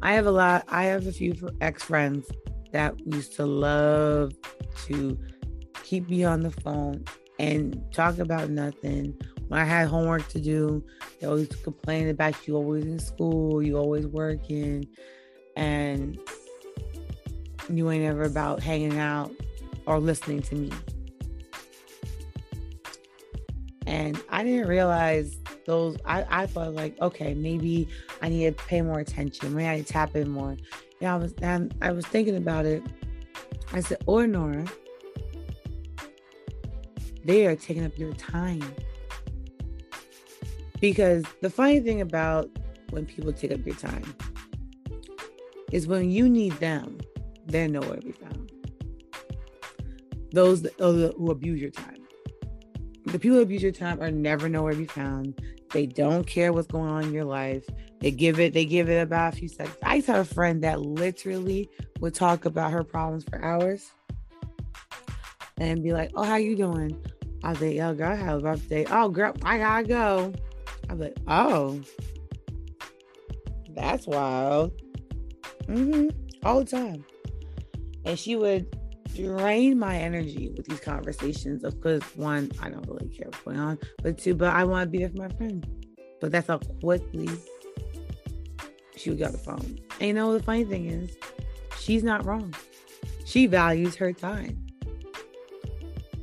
I 0.02 0.14
have 0.14 0.26
a 0.26 0.32
lot, 0.32 0.66
I 0.68 0.86
have 0.86 1.08
a 1.08 1.12
few 1.12 1.36
ex 1.62 1.84
friends 1.84 2.28
that 2.72 3.00
used 3.06 3.36
to 3.36 3.46
love 3.46 4.34
to 4.86 5.18
keep 5.84 6.10
me 6.10 6.24
on 6.24 6.42
the 6.42 6.52
phone 6.52 7.06
and 7.40 7.82
talk 7.94 8.18
about 8.18 8.50
nothing. 8.50 9.16
When 9.48 9.60
I 9.60 9.64
had 9.64 9.88
homework 9.88 10.28
to 10.30 10.42
do, 10.42 10.84
they 11.20 11.28
always 11.28 11.48
complain 11.48 12.10
about 12.10 12.48
you 12.48 12.56
always 12.56 12.86
in 12.86 13.00
school, 13.00 13.62
you 13.62 13.78
always 13.78 14.08
working. 14.08 14.88
And 15.56 16.18
you 17.70 17.90
ain't 17.92 18.06
ever 18.06 18.24
about 18.24 18.62
hanging 18.62 19.00
out 19.00 19.32
or 19.86 20.00
listening 20.00 20.42
to 20.44 20.56
me. 20.56 20.72
And 23.88 24.22
I 24.30 24.44
didn't 24.44 24.68
realize 24.68 25.38
those, 25.66 25.98
I, 26.06 26.26
I 26.30 26.46
thought 26.48 26.74
like, 26.74 27.00
okay, 27.02 27.34
maybe 27.34 27.88
I 28.22 28.30
need 28.30 28.58
to 28.58 28.64
pay 28.66 28.82
more 28.82 29.00
attention. 29.00 29.54
Maybe 29.54 29.68
I 29.68 29.76
need 29.78 29.88
to 29.88 29.94
tap 29.94 30.16
in 30.16 30.30
more. 30.30 30.58
Yeah, 31.00 31.14
I 31.14 31.18
was, 31.18 31.34
and 31.42 31.74
I 31.82 31.92
was 31.92 32.06
thinking 32.06 32.36
about 32.36 32.66
it. 32.66 32.84
I 33.74 33.82
said, 33.82 33.98
or 34.06 34.28
Nora, 34.28 34.66
they 37.24 37.46
are 37.46 37.56
taking 37.56 37.86
up 37.86 37.98
your 37.98 38.14
time. 38.14 38.64
Because 40.80 41.24
the 41.42 41.50
funny 41.50 41.80
thing 41.80 42.02
about 42.02 42.50
when 42.92 43.06
people 43.06 43.34
take 43.34 43.52
up 43.52 43.66
your 43.66 43.76
time 43.76 44.16
is 45.72 45.88
when 45.88 46.12
you 46.12 46.30
need 46.30 46.54
them, 46.54 47.00
they're 47.46 47.68
nowhere 47.68 47.98
to 47.98 48.02
be 48.02 48.12
found. 48.12 48.52
Those 50.32 50.68
who 50.80 51.32
abuse 51.32 51.62
your 51.62 51.72
time. 51.72 52.04
The 53.06 53.20
people 53.20 53.38
who 53.38 53.44
abuse 53.44 53.64
your 53.64 53.72
time 53.72 54.02
are 54.02 54.12
never 54.12 54.50
nowhere 54.50 54.74
to 54.74 54.78
be 54.78 54.86
found. 54.86 55.40
They 55.72 55.86
don't 55.86 56.26
care 56.26 56.52
what's 56.52 56.68
going 56.68 56.90
on 56.90 57.04
in 57.04 57.14
your 57.14 57.26
life. 57.26 57.66
They 58.00 58.12
give 58.12 58.40
it, 58.40 58.54
they 58.54 58.66
give 58.66 58.90
it 58.90 59.02
about 59.02 59.34
a 59.34 59.38
few 59.38 59.48
seconds. 59.48 59.78
I 59.84 59.96
used 59.96 60.08
to 60.08 60.14
have 60.14 60.30
a 60.30 60.34
friend 60.34 60.64
that 60.64 60.82
literally 60.82 61.70
would 62.00 62.14
talk 62.14 62.46
about 62.46 62.72
her 62.72 62.84
problems 62.84 63.24
for 63.24 63.44
hours 63.44 63.92
and 65.58 65.82
be 65.82 65.94
like, 65.94 66.12
Oh, 66.16 66.24
how 66.24 66.36
you 66.36 66.56
doing? 66.56 67.00
I 67.46 67.50
was 67.50 67.62
like, 67.62 67.76
yo, 67.76 67.94
girl, 67.94 68.12
I 68.12 68.16
had 68.16 68.36
a 68.36 68.40
rough 68.40 68.68
day. 68.68 68.88
Oh, 68.90 69.08
girl, 69.08 69.36
I 69.44 69.60
gotta 69.60 69.88
go. 69.88 70.34
I 70.90 70.94
was 70.94 71.00
like, 71.00 71.18
oh, 71.28 71.80
that's 73.70 74.08
wild. 74.08 74.72
Mm-hmm. 75.68 76.10
All 76.44 76.64
the 76.64 76.66
time. 76.66 77.06
And 78.06 78.18
she 78.18 78.36
would 78.36 78.68
drain 79.16 79.80
my 79.80 79.98
energy 79.98 80.50
with 80.56 80.68
these 80.68 80.80
conversations. 80.80 81.64
Of 81.64 81.80
course, 81.82 82.04
one, 82.16 82.52
I 82.62 82.70
don't 82.70 82.88
really 82.88 83.10
care 83.10 83.28
what's 83.28 83.44
going 83.44 83.60
on, 83.60 83.80
but 84.04 84.18
two, 84.18 84.36
but 84.36 84.54
I 84.54 84.64
want 84.64 84.88
to 84.88 84.90
be 84.90 85.00
there 85.00 85.10
for 85.10 85.18
my 85.18 85.30
friend. 85.30 85.66
But 86.22 86.32
that's 86.32 86.48
how 86.48 86.60
quickly 86.82 87.30
she 88.96 89.10
would 89.10 89.20
get 89.20 89.32
the 89.32 89.38
phone. 89.38 89.80
And 90.00 90.08
you 90.08 90.14
know 90.14 90.34
the 90.34 90.44
funny 90.44 90.64
thing 90.64 90.88
is, 90.88 91.16
she's 91.80 92.04
not 92.04 92.26
wrong. 92.26 92.54
She 93.26 93.48
values 93.48 93.96
her 93.96 94.14
time. 94.14 94.66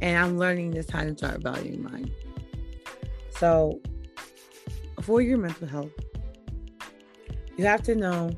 And 0.01 0.18
I'm 0.18 0.38
learning 0.38 0.73
this 0.73 0.87
time 0.87 1.09
to 1.09 1.16
start 1.16 1.42
valuing 1.42 1.83
mine. 1.83 2.11
So, 3.38 3.81
for 5.01 5.21
your 5.21 5.38
mental 5.38 5.68
health, 5.68 5.90
you 7.57 7.64
have 7.64 7.83
to 7.83 7.95
know 7.95 8.31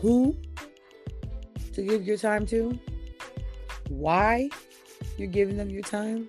who 0.00 0.36
to 1.74 1.82
give 1.82 2.04
your 2.04 2.16
time 2.16 2.46
to, 2.46 2.78
why 3.88 4.48
you're 5.16 5.28
giving 5.28 5.56
them 5.56 5.70
your 5.70 5.82
time, 5.82 6.28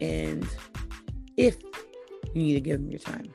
and 0.00 0.46
if 1.36 1.56
you 2.34 2.42
need 2.42 2.54
to 2.54 2.60
give 2.60 2.80
them 2.80 2.90
your 2.90 3.00
time. 3.00 3.32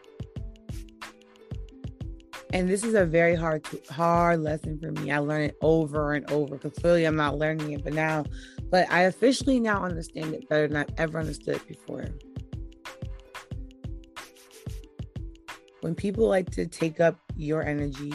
And 2.54 2.70
this 2.70 2.86
is 2.86 2.94
a 2.94 3.06
very 3.06 3.36
hard, 3.36 3.68
hard 3.90 4.42
lesson 4.42 4.80
for 4.80 4.92
me. 4.92 5.12
I 5.12 5.18
learned 5.18 5.52
it 5.52 5.58
over 5.62 6.14
and 6.14 6.30
over 6.32 6.58
clearly 6.58 7.04
I'm 7.04 7.18
not 7.18 7.38
learning 7.38 7.74
it, 7.74 7.84
but 7.84 7.92
now, 7.92 8.24
but 8.72 8.90
I 8.90 9.02
officially 9.02 9.60
now 9.60 9.84
understand 9.84 10.34
it 10.34 10.48
better 10.48 10.68
than 10.68 10.78
I've 10.78 10.94
ever 10.98 11.20
understood 11.20 11.58
it 11.58 11.68
before. 11.68 12.06
When 15.82 15.96
people 15.96 16.30
like 16.30 16.50
to 16.52 16.66
take 16.66 17.02
up 17.02 17.20
your 17.36 17.62
energy 17.62 18.14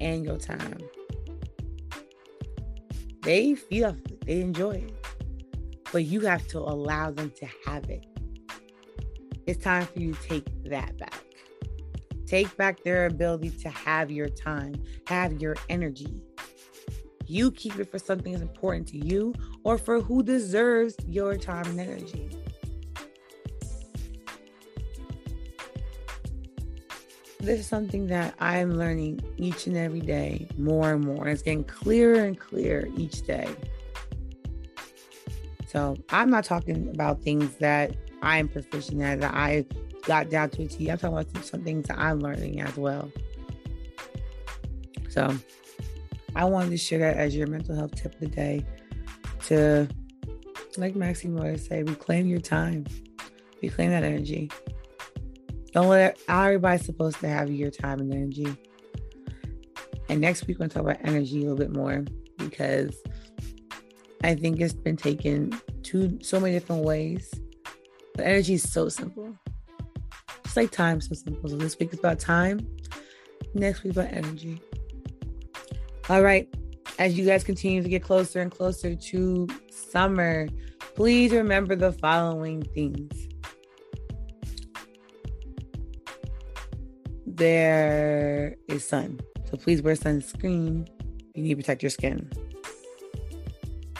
and 0.00 0.22
your 0.22 0.36
time, 0.36 0.78
they 3.22 3.54
feel 3.54 3.96
they 4.26 4.40
enjoy 4.40 4.72
it, 4.72 5.06
but 5.92 6.04
you 6.04 6.20
have 6.22 6.46
to 6.48 6.58
allow 6.58 7.10
them 7.10 7.30
to 7.36 7.46
have 7.66 7.88
it. 7.88 8.06
It's 9.46 9.62
time 9.62 9.86
for 9.86 9.98
you 9.98 10.14
to 10.14 10.22
take 10.22 10.64
that 10.64 10.96
back. 10.98 11.22
Take 12.26 12.56
back 12.56 12.82
their 12.82 13.06
ability 13.06 13.50
to 13.50 13.68
have 13.68 14.10
your 14.10 14.28
time, 14.28 14.74
have 15.06 15.40
your 15.40 15.56
energy. 15.68 16.22
You 17.26 17.50
keep 17.50 17.78
it 17.78 17.90
for 17.90 17.98
something 17.98 18.32
that's 18.32 18.42
important 18.42 18.88
to 18.88 18.98
you 18.98 19.34
or 19.64 19.78
for 19.78 20.00
who 20.00 20.22
deserves 20.22 20.96
your 21.06 21.36
time 21.36 21.66
and 21.66 21.80
energy. 21.80 22.30
This 27.42 27.58
is 27.58 27.66
something 27.66 28.06
that 28.06 28.34
I'm 28.38 28.78
learning 28.78 29.20
each 29.36 29.66
and 29.66 29.76
every 29.76 30.00
day 30.00 30.46
more 30.56 30.92
and 30.92 31.04
more. 31.04 31.26
It's 31.26 31.42
getting 31.42 31.64
clearer 31.64 32.24
and 32.24 32.38
clearer 32.38 32.86
each 32.96 33.22
day. 33.22 33.48
So 35.66 35.96
I'm 36.10 36.30
not 36.30 36.44
talking 36.44 36.88
about 36.90 37.20
things 37.22 37.56
that 37.56 37.96
I'm 38.22 38.46
proficient 38.46 39.02
at, 39.02 39.22
that 39.22 39.34
I 39.34 39.66
got 40.06 40.30
down 40.30 40.50
to 40.50 40.62
a 40.62 40.68
T. 40.68 40.88
I'm 40.88 40.98
talking 40.98 41.18
about 41.18 41.44
some 41.44 41.64
things 41.64 41.88
that 41.88 41.98
I'm 41.98 42.20
learning 42.20 42.60
as 42.60 42.76
well. 42.76 43.10
So 45.08 45.36
I 46.36 46.44
wanted 46.44 46.70
to 46.70 46.76
share 46.76 47.00
that 47.00 47.16
as 47.16 47.34
your 47.34 47.48
mental 47.48 47.74
health 47.74 47.96
tip 47.96 48.14
of 48.14 48.20
the 48.20 48.28
day 48.28 48.64
to, 49.46 49.88
like 50.76 50.94
Maxine 50.94 51.34
would 51.34 51.60
say, 51.60 51.82
reclaim 51.82 52.28
your 52.28 52.40
time, 52.40 52.86
reclaim 53.60 53.90
that 53.90 54.04
energy. 54.04 54.48
Don't 55.72 55.88
let 55.88 56.18
everybody's 56.28 56.84
supposed 56.84 57.18
to 57.20 57.28
have 57.28 57.50
your 57.50 57.70
time 57.70 58.00
and 58.00 58.12
energy. 58.12 58.56
And 60.08 60.20
next 60.20 60.46
week, 60.46 60.58
we're 60.58 60.68
going 60.68 60.70
to 60.70 60.74
talk 60.74 60.84
about 60.84 60.98
energy 61.04 61.38
a 61.38 61.48
little 61.48 61.56
bit 61.56 61.74
more 61.74 62.04
because 62.36 62.94
I 64.22 64.34
think 64.34 64.60
it's 64.60 64.74
been 64.74 64.96
taken 64.96 65.58
to 65.84 66.18
so 66.22 66.38
many 66.38 66.52
different 66.52 66.84
ways. 66.84 67.32
But 68.14 68.26
energy 68.26 68.54
is 68.54 68.70
so 68.70 68.90
simple. 68.90 69.34
Just 70.44 70.56
like 70.56 70.70
time, 70.70 71.00
so 71.00 71.14
simple. 71.14 71.48
So 71.48 71.56
this 71.56 71.78
week 71.78 71.94
is 71.94 71.98
about 71.98 72.18
time. 72.18 72.60
Next 73.54 73.82
week 73.82 73.94
about 73.94 74.12
energy. 74.12 74.60
All 76.10 76.22
right. 76.22 76.52
As 76.98 77.16
you 77.16 77.24
guys 77.24 77.42
continue 77.42 77.82
to 77.82 77.88
get 77.88 78.02
closer 78.02 78.42
and 78.42 78.50
closer 78.50 78.94
to 78.94 79.48
summer, 79.70 80.48
please 80.94 81.32
remember 81.32 81.74
the 81.74 81.92
following 81.92 82.62
things. 82.62 83.31
There 87.34 88.56
is 88.68 88.86
sun. 88.86 89.20
So 89.50 89.56
please 89.56 89.82
wear 89.82 89.94
sunscreen. 89.94 90.88
You 91.34 91.42
need 91.42 91.50
to 91.50 91.56
protect 91.56 91.82
your 91.82 91.90
skin. 91.90 92.30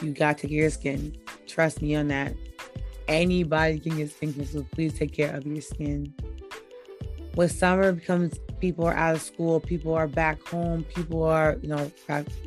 You 0.03 0.13
got 0.13 0.39
to 0.39 0.51
your 0.51 0.71
skin. 0.71 1.17
Trust 1.47 1.81
me 1.81 1.95
on 1.95 2.09
that. 2.09 2.35
Anybody 3.09 3.79
can 3.81 3.97
get 3.97 4.11
skin 4.11 4.33
cancer, 4.33 4.59
so 4.59 4.67
please 4.73 4.95
take 4.95 5.13
care 5.13 5.35
of 5.35 5.47
your 5.47 5.61
skin 5.63 6.15
when 7.35 7.49
summer 7.49 7.93
becomes 7.93 8.39
people 8.61 8.85
are 8.85 8.95
out 8.95 9.15
of 9.15 9.23
school, 9.23 9.59
people 9.59 9.95
are 9.95 10.07
back 10.07 10.47
home, 10.47 10.85
people 10.85 11.23
are, 11.23 11.59
you 11.63 11.69
know, 11.69 11.91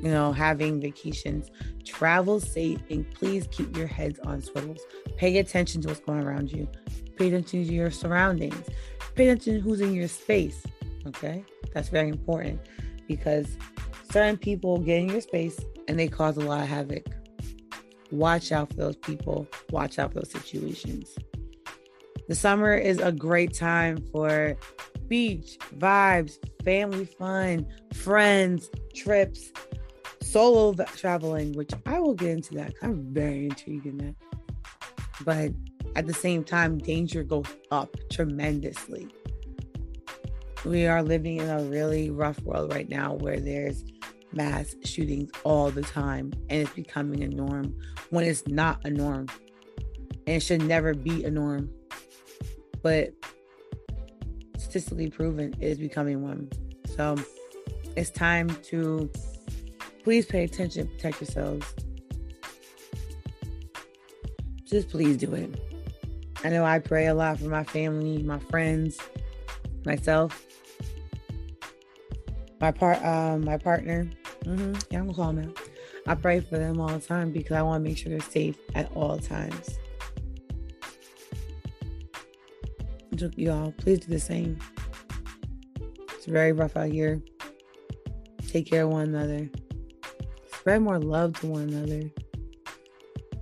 you 0.01 0.11
know, 0.11 0.31
having 0.31 0.79
vacations. 0.79 1.49
Travel 1.85 2.39
safe 2.39 2.79
and 2.89 3.09
please 3.13 3.47
keep 3.51 3.75
your 3.75 3.87
heads 3.87 4.19
on 4.19 4.41
swivels. 4.41 4.81
Pay 5.17 5.37
attention 5.37 5.81
to 5.81 5.87
what's 5.87 5.99
going 5.99 6.23
around 6.23 6.51
you. 6.51 6.67
Pay 7.15 7.27
attention 7.27 7.65
to 7.65 7.73
your 7.73 7.91
surroundings. 7.91 8.67
Pay 9.15 9.29
attention 9.29 9.55
to 9.55 9.59
who's 9.61 9.81
in 9.81 9.93
your 9.93 10.07
space. 10.07 10.63
Okay? 11.07 11.43
That's 11.73 11.89
very 11.89 12.09
important 12.09 12.61
because 13.07 13.57
certain 14.11 14.37
people 14.37 14.79
get 14.79 14.99
in 14.99 15.09
your 15.09 15.21
space 15.21 15.59
and 15.87 15.99
they 15.99 16.07
cause 16.07 16.37
a 16.37 16.41
lot 16.41 16.61
of 16.61 16.67
havoc. 16.67 17.05
Watch 18.11 18.51
out 18.51 18.69
for 18.69 18.75
those 18.75 18.95
people. 18.97 19.47
Watch 19.71 19.99
out 19.99 20.13
for 20.13 20.19
those 20.19 20.31
situations. 20.31 21.15
The 22.27 22.35
summer 22.35 22.75
is 22.75 22.99
a 22.99 23.11
great 23.11 23.53
time 23.53 23.97
for 24.11 24.57
beach, 25.07 25.57
vibes, 25.77 26.37
family 26.63 27.05
fun, 27.05 27.67
friends, 27.93 28.69
trips, 28.95 29.51
solo 30.21 30.73
traveling, 30.95 31.53
which 31.53 31.71
I 31.85 31.99
will 31.99 32.15
get 32.15 32.29
into 32.29 32.55
that. 32.55 32.73
I'm 32.81 33.13
very 33.13 33.45
intrigued 33.45 33.85
in 33.85 33.97
that. 33.97 34.15
But 35.23 35.51
at 35.95 36.07
the 36.07 36.13
same 36.13 36.43
time, 36.43 36.77
danger 36.77 37.23
goes 37.23 37.45
up 37.71 37.95
tremendously. 38.11 39.07
We 40.65 40.87
are 40.87 41.03
living 41.03 41.37
in 41.37 41.49
a 41.49 41.63
really 41.63 42.09
rough 42.09 42.41
world 42.41 42.73
right 42.73 42.89
now 42.89 43.13
where 43.13 43.39
there's 43.39 43.83
mass 44.31 44.75
shootings 44.83 45.29
all 45.43 45.69
the 45.69 45.83
time 45.83 46.33
and 46.49 46.61
it's 46.61 46.71
becoming 46.71 47.23
a 47.23 47.27
norm 47.27 47.73
when 48.09 48.25
it's 48.25 48.45
not 48.47 48.81
a 48.83 48.89
norm 48.89 49.27
and 50.27 50.35
it 50.35 50.39
should 50.41 50.61
never 50.63 50.93
be 50.93 51.23
a 51.23 51.31
norm 51.31 51.69
but 52.81 53.13
statistically 54.57 55.09
proven 55.09 55.53
it 55.59 55.67
is 55.67 55.77
becoming 55.77 56.21
one. 56.21 56.49
So 56.95 57.15
it's 57.95 58.09
time 58.09 58.49
to 58.63 59.09
please 60.03 60.25
pay 60.25 60.43
attention, 60.43 60.87
protect 60.87 61.21
yourselves. 61.21 61.73
Just 64.65 64.89
please 64.89 65.17
do 65.17 65.33
it. 65.33 65.59
I 66.43 66.49
know 66.49 66.65
I 66.65 66.79
pray 66.79 67.07
a 67.07 67.13
lot 67.13 67.39
for 67.39 67.45
my 67.45 67.63
family, 67.63 68.21
my 68.21 68.39
friends, 68.39 68.99
myself, 69.85 70.44
my 72.65 72.71
part, 72.71 73.05
um, 73.05 73.45
my 73.45 73.57
partner. 73.57 74.09
Mm-hmm. 74.43 74.73
Yeah, 74.89 74.99
I'm 74.99 75.05
gonna 75.05 75.13
call 75.13 75.29
him 75.29 75.49
out. 75.49 75.59
I 76.07 76.15
pray 76.15 76.39
for 76.39 76.57
them 76.57 76.81
all 76.81 76.87
the 76.87 76.99
time 76.99 77.31
because 77.31 77.55
I 77.55 77.61
want 77.61 77.83
to 77.83 77.87
make 77.87 77.95
sure 77.95 78.09
they're 78.09 78.19
safe 78.21 78.57
at 78.73 78.91
all 78.95 79.19
times. 79.19 79.77
y'all, 83.37 83.71
please 83.77 83.99
do 83.99 84.07
the 84.07 84.19
same. 84.19 84.57
It's 86.15 86.25
very 86.25 86.53
rough 86.53 86.75
out 86.75 86.89
here. 86.89 87.21
Take 88.47 88.67
care 88.67 88.83
of 88.83 88.89
one 88.89 89.09
another. 89.09 89.47
Spread 90.51 90.81
more 90.81 90.99
love 90.99 91.39
to 91.41 91.47
one 91.47 91.69
another. 91.69 92.09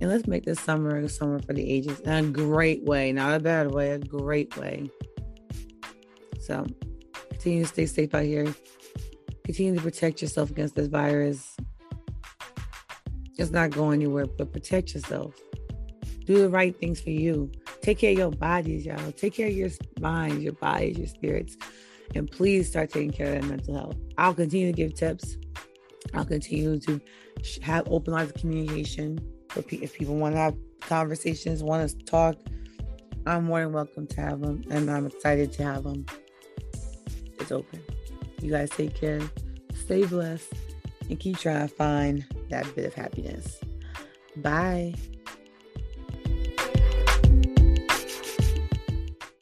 And 0.02 0.10
let's 0.10 0.26
make 0.26 0.44
this 0.44 0.60
summer 0.60 0.96
a 0.98 1.08
summer 1.08 1.40
for 1.40 1.54
the 1.54 1.68
ages 1.68 1.98
in 2.00 2.12
a 2.12 2.22
great 2.22 2.84
way, 2.84 3.10
not 3.10 3.34
a 3.34 3.40
bad 3.40 3.72
way, 3.72 3.92
a 3.92 3.98
great 3.98 4.54
way. 4.58 4.90
So 6.38 6.66
continue 7.30 7.62
to 7.62 7.68
stay 7.68 7.86
safe 7.86 8.14
out 8.14 8.24
here. 8.24 8.54
Continue 9.44 9.76
to 9.76 9.82
protect 9.82 10.22
yourself 10.22 10.50
against 10.50 10.74
this 10.74 10.88
virus. 10.88 11.56
It's 13.36 13.50
not 13.50 13.70
going 13.70 14.00
anywhere, 14.00 14.26
but 14.26 14.52
protect 14.52 14.94
yourself. 14.94 15.34
Do 16.24 16.38
the 16.38 16.48
right 16.48 16.74
things 16.74 17.00
for 17.00 17.10
you. 17.10 17.52
Take 17.82 17.98
care 17.98 18.12
of 18.12 18.18
your 18.18 18.30
bodies, 18.30 18.86
y'all. 18.86 19.12
Take 19.12 19.34
care 19.34 19.48
of 19.48 19.52
your 19.52 19.68
minds, 20.00 20.42
your 20.42 20.54
bodies, 20.54 20.96
your 20.96 21.08
spirits. 21.08 21.56
And 22.14 22.30
please 22.30 22.68
start 22.68 22.90
taking 22.90 23.10
care 23.10 23.34
of 23.34 23.42
their 23.42 23.50
mental 23.50 23.74
health. 23.74 23.96
I'll 24.16 24.32
continue 24.32 24.68
to 24.68 24.72
give 24.72 24.94
tips. 24.94 25.36
I'll 26.14 26.24
continue 26.24 26.78
to 26.80 27.00
have 27.62 27.86
open 27.90 28.14
lines 28.14 28.30
of 28.30 28.36
communication. 28.36 29.18
If 29.56 29.92
people 29.92 30.16
want 30.16 30.34
to 30.34 30.38
have 30.38 30.56
conversations, 30.80 31.62
want 31.62 31.88
to 31.88 31.96
talk, 32.04 32.36
I'm 33.26 33.44
more 33.44 33.60
than 33.60 33.72
welcome 33.72 34.06
to 34.06 34.20
have 34.20 34.40
them. 34.40 34.64
And 34.70 34.90
I'm 34.90 35.06
excited 35.06 35.52
to 35.52 35.62
have 35.64 35.84
them. 35.84 36.06
It's 37.38 37.52
open. 37.52 37.82
You 38.44 38.50
guys 38.50 38.68
take 38.68 38.94
care. 38.94 39.22
Stay 39.74 40.04
blessed 40.04 40.52
and 41.08 41.18
keep 41.18 41.38
trying 41.38 41.66
to 41.66 41.74
find 41.74 42.26
that 42.50 42.72
bit 42.76 42.84
of 42.84 42.92
happiness. 42.92 43.58
Bye. 44.36 44.94